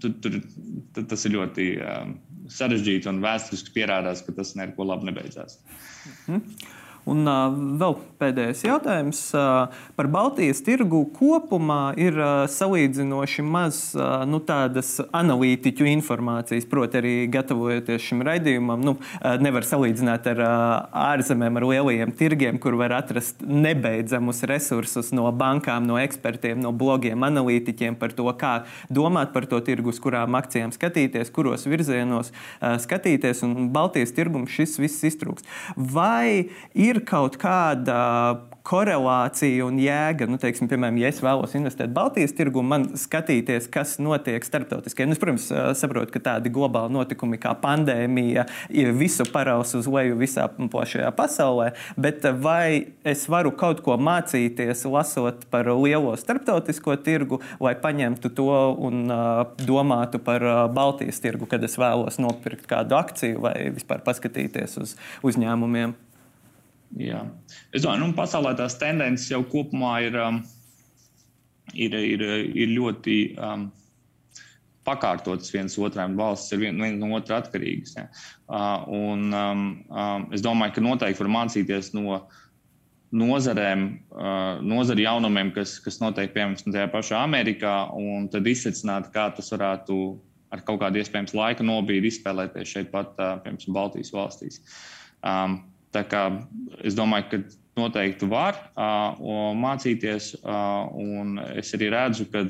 tur, 0.01 0.15
tur, 0.23 0.39
tas 0.97 1.25
ir 1.27 1.35
ļoti 1.35 1.67
um, 1.85 2.15
sarežģīti 2.49 3.09
un 3.11 3.21
vēsturiski 3.25 3.75
pierādās, 3.75 4.23
ka 4.25 4.33
tas 4.37 4.55
neko 4.57 4.87
labi 4.89 5.11
nebeidzās. 5.11 5.59
Mm 6.25 6.39
-hmm. 6.39 6.73
Un 7.05 7.21
uh, 7.29 7.53
vēl 7.77 7.99
pēdējais 8.17 8.63
jautājums 8.65 9.19
uh, 9.37 9.73
par 9.93 10.07
Baltijas 10.09 10.63
tirgu 10.65 11.03
kopumā 11.13 11.93
ir 12.01 12.17
uh, 12.17 12.47
salīdzinoši 12.49 13.45
maz 13.45 13.77
uh, 13.93 14.23
nu, 14.25 14.39
tādas 14.41 14.97
analītiķu 15.13 15.85
informācijas, 15.91 16.65
proti, 16.69 16.97
arī 17.01 17.13
gatavojoties 17.29 18.07
šim 18.07 18.23
raidījumam. 18.25 18.81
Nu, 18.81 18.95
uh, 18.97 19.35
nevar 19.41 19.67
salīdzināt 19.67 20.29
ar 20.33 20.41
uh, 20.41 20.55
ārzemēm, 21.11 21.59
ar 21.61 21.67
lielajiem 21.69 22.15
tirgiem, 22.17 22.57
kur 22.61 22.77
var 22.79 22.95
atrast 22.97 23.45
nebeidzamus 23.45 24.41
resursus 24.49 25.13
no 25.13 25.29
bankām, 25.29 25.85
no 25.85 25.99
ekspertiem, 26.01 26.57
no 26.63 26.73
blogiem, 26.73 27.21
analītiķiem 27.29 27.99
par 28.01 28.17
to, 28.17 28.25
kā 28.39 28.55
domāt 28.89 29.29
par 29.35 29.45
to 29.51 29.61
tirgu, 29.61 29.93
uz 29.93 30.01
kurām 30.01 30.39
akcijām 30.41 30.73
skatīties, 30.73 31.29
kuros 31.35 31.67
virzienos 31.69 32.33
uh, 32.33 32.79
skatīties. 32.81 33.45
Un 33.45 33.69
Baltijas 33.75 34.15
tirgums 34.17 34.57
šis 34.57 34.79
viss 34.81 35.05
iztrūks. 35.05 35.45
Vai 35.77 36.49
ir 36.73 36.94
ir 36.95 37.03
kaut 37.07 37.39
kāda 37.41 38.01
korelācija 38.65 39.65
un 39.67 39.77
jēga. 39.77 40.25
Nu, 40.29 40.39
teiksim, 40.41 40.69
piemēram, 40.71 40.97
ja 40.97 41.11
es 41.11 41.21
vēlos 41.23 41.53
investēt 41.57 41.91
Baltijas 41.93 42.33
tirgu, 42.33 42.63
man 42.65 42.87
skatīties, 42.97 43.67
kas 43.71 43.95
notiek 44.01 44.45
starptautiski. 44.45 45.05
Nu, 45.05 45.13
es, 45.13 45.21
protams, 45.21 45.47
saprotu, 45.77 46.09
ka 46.15 46.21
tādi 46.31 46.49
globāli 46.53 46.95
notikumi 46.95 47.37
kā 47.41 47.53
pandēmija 47.61 48.47
visu 48.97 49.27
paraus 49.29 49.75
uz 49.77 49.89
leju 49.91 50.17
visā 50.17 50.47
plašajā 50.57 51.11
pasaulē, 51.17 51.71
bet 52.01 52.25
vai 52.41 52.95
es 53.05 53.27
varu 53.29 53.53
kaut 53.53 53.83
ko 53.85 53.99
mācīties, 54.01 54.85
lasot 54.89 55.45
par 55.53 55.69
lielo 55.69 56.15
starptautisko 56.17 56.97
tirgu, 57.05 57.41
lai 57.61 57.75
paņemtu 57.77 58.33
to 58.33 58.49
un 58.87 59.05
uh, 59.05 59.43
domātu 59.61 60.21
par 60.25 60.41
uh, 60.45 60.63
Baltijas 60.73 61.21
tirgu, 61.21 61.45
kad 61.49 61.63
es 61.65 61.77
vēlos 61.77 62.17
nopirkt 62.21 62.65
kādu 62.71 62.97
akciju 62.97 63.45
vai 63.45 63.55
vispār 63.75 64.01
paskatīties 64.05 64.79
uz 64.81 64.97
uzņēmumiem? 65.25 65.93
Jā. 66.99 67.23
Es 67.75 67.83
domāju, 67.83 68.11
ka 68.11 68.21
pasaulē 68.21 68.53
tās 68.59 68.77
tendences 68.79 69.31
jau 69.31 69.41
kopumā 69.51 69.97
ir, 70.05 70.19
um, 70.21 70.39
ir, 71.73 71.97
ir, 71.97 72.23
ir 72.55 72.71
ļoti 72.75 73.17
um, 73.35 73.67
pakārtotas 74.85 75.51
viens 75.53 75.75
otram. 75.81 76.15
Valsts 76.19 76.53
ir 76.55 76.61
viena 76.63 76.85
vien 76.85 77.01
no 77.01 77.11
otra 77.17 77.41
atkarīgas. 77.41 77.97
Ja. 77.97 78.07
Uh, 78.45 78.87
un, 78.95 79.27
um, 79.33 79.67
um, 79.89 80.27
es 80.35 80.45
domāju, 80.45 80.77
ka 80.77 80.85
noteikti 80.85 81.23
var 81.25 81.33
mācīties 81.39 81.91
no 81.97 82.21
nozarēm, 83.15 83.85
uh, 84.11 84.63
nozaru 84.65 85.05
jaunumiem, 85.05 85.51
kas, 85.55 85.77
kas 85.83 86.01
notiek 86.01 86.33
piemēram 86.35 86.73
tajā 86.73 86.87
pašā 86.91 87.21
Amerikā, 87.23 87.75
un 87.95 88.27
tad 88.31 88.47
izsvecināt, 88.49 89.11
kā 89.13 89.29
tas 89.35 89.51
varētu 89.53 89.99
ar 90.53 90.63
kaut 90.67 90.81
kādu 90.81 90.99
iespējams 90.99 91.35
laika 91.37 91.63
nobīdi 91.65 92.11
izspēlēties 92.11 92.73
šeit 92.75 92.91
pat, 92.91 93.13
uh, 93.19 93.37
piemēram, 93.43 93.77
Baltijas 93.77 94.11
valstīs. 94.15 94.59
Um, 95.25 95.61
Tā 95.95 96.03
kā 96.11 96.25
es 96.83 96.97
domāju, 96.97 97.29
ka 97.31 97.39
noteikti 97.79 98.27
var 98.31 98.57
uh, 98.75 99.15
mācīties, 99.55 100.33
uh, 100.41 100.87
un 100.91 101.39
es 101.55 101.73
arī 101.75 101.91
redzu, 101.93 102.27
ka 102.31 102.45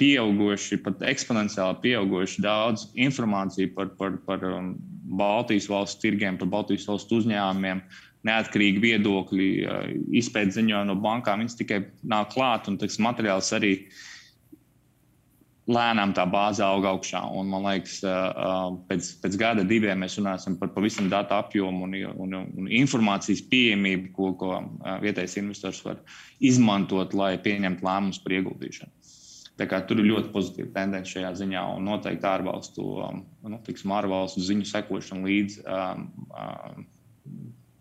pieauguši, 0.00 0.80
pat 0.84 1.02
eksponenciāli 1.08 1.80
pieauguši 1.84 2.42
daudz 2.44 2.90
informāciju 3.00 3.72
par, 3.76 3.94
par, 3.98 4.18
par 4.26 4.42
um, 4.50 4.74
Baltijas 5.18 5.70
valstu 5.70 6.04
tirgiem, 6.04 6.36
par 6.38 6.50
Baltijas 6.52 6.86
valstu 6.88 7.22
uzņēmumiem, 7.22 7.80
neatkarīgi 8.26 8.82
viedokļi, 8.82 9.48
izpētes 10.18 10.58
ziņojumi 10.58 10.90
no 10.90 10.96
bankām. 10.98 11.44
Viņas 11.44 11.58
tikai 11.60 11.84
nāk 12.10 12.32
klāt, 12.34 12.66
un 12.66 12.74
tas 12.80 12.98
materiāls 13.02 13.52
arī 13.54 13.70
uh, 13.78 14.00
lēnām 15.66 16.12
tā 16.14 16.24
bāze 16.30 16.62
aug 16.62 16.86
augšā. 16.86 17.20
Un, 17.34 17.48
man 17.50 17.64
liekas, 17.66 17.98
pēc, 18.86 19.08
pēc 19.22 19.38
gada, 19.40 19.64
diviem 19.66 19.98
mēs 20.02 20.18
runāsim 20.20 20.58
par 20.60 20.70
pavisam 20.74 21.08
datu 21.10 21.34
apjomu 21.34 21.88
un, 21.88 21.96
un, 22.22 22.36
un 22.46 22.68
informācijas 22.70 23.42
pieejamību, 23.50 24.12
ko, 24.14 24.32
ko 24.38 24.60
vietējais 25.02 25.38
investors 25.42 25.82
var 25.86 26.02
izmantot, 26.38 27.16
lai 27.18 27.34
pieņemtu 27.42 27.86
lēmumus 27.86 28.22
par 28.22 28.36
ieguldīšanu. 28.38 28.92
Tur 29.56 30.02
ir 30.02 30.10
ļoti 30.10 30.30
pozitīva 30.34 30.68
tendence 30.74 31.14
šajā 31.14 31.32
ziņā, 31.40 31.62
un 31.78 31.86
noteikti 31.88 32.28
ārvalstu, 32.28 32.84
nu, 33.48 33.60
tiksim, 33.66 33.94
ārvalstu 33.96 34.44
ziņu 34.44 34.68
sekošana 34.68 35.24
līdz 35.26 35.62
um, 35.64 36.04
um, 36.28 36.84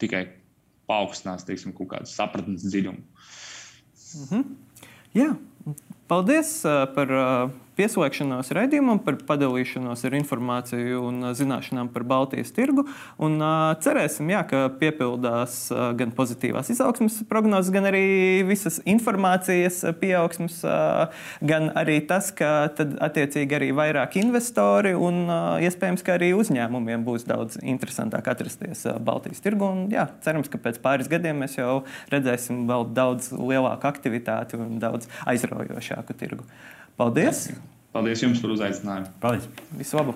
tikai 0.02 0.24
paaugstinās 0.88 1.44
teiksim, 1.46 1.76
kaut 1.76 1.92
kādu 1.92 2.10
sapratnes 2.10 2.64
dziļumu. 2.64 3.04
Mm 4.16 4.26
-hmm. 4.32 4.50
Jā, 5.20 5.30
paldies 6.08 6.56
par. 6.96 7.12
Uh 7.12 7.62
pieslēgšanos 7.78 8.52
raidījumam, 8.56 9.00
par 9.04 9.18
padalīšanos 9.28 10.06
ar 10.08 10.16
informāciju 10.18 11.02
un 11.10 11.30
zināšanām 11.36 11.90
par 11.94 12.06
Baltijas 12.08 12.54
tirgu. 12.56 12.86
Un, 13.22 13.38
cerēsim, 13.84 14.30
jā, 14.32 14.42
ka 14.50 14.66
piepildās 14.80 15.58
gan 16.00 16.14
pozitīvās 16.16 16.72
izaugsmas 16.74 17.22
prognozes, 17.30 17.74
gan 17.76 17.90
arī 17.90 18.06
visas 18.48 18.80
informācijas 18.88 19.82
pieaugsmas, 20.02 20.62
gan 21.46 21.70
arī 21.78 22.00
tas, 22.08 22.32
ka 22.36 22.70
tad 22.78 22.96
attiecīgi 23.04 23.60
arī 23.60 23.72
vairāk 23.76 24.20
investori 24.22 24.96
un 24.96 25.26
iespējams, 25.66 26.06
ka 26.06 26.16
arī 26.18 26.32
uzņēmumiem 26.38 27.06
būs 27.08 27.28
daudz 27.28 27.60
interesantāk 27.64 28.32
atrasties 28.32 28.86
Baltijas 29.06 29.44
tirgu. 29.44 29.68
Un, 29.68 29.86
jā, 29.94 30.08
cerams, 30.26 30.52
ka 30.52 30.62
pēc 30.62 30.80
pāris 30.84 31.12
gadiem 31.12 31.44
mēs 31.44 31.60
jau 31.60 31.84
redzēsim 32.14 32.66
vēl 32.70 32.88
daudz 32.96 33.32
lielāku 33.36 33.90
aktivitāti 33.90 34.60
un 34.60 34.80
daudz 34.82 35.10
aizraujošāku 35.28 36.18
tirgu. 36.18 36.48
Paldies! 36.96 37.50
Paldies 37.92 38.22
jums 38.24 38.40
par 38.40 38.54
uzaicinājumu! 38.54 39.10
Paldies! 39.20 39.50
Visu 39.76 39.98
labu! 40.00 40.14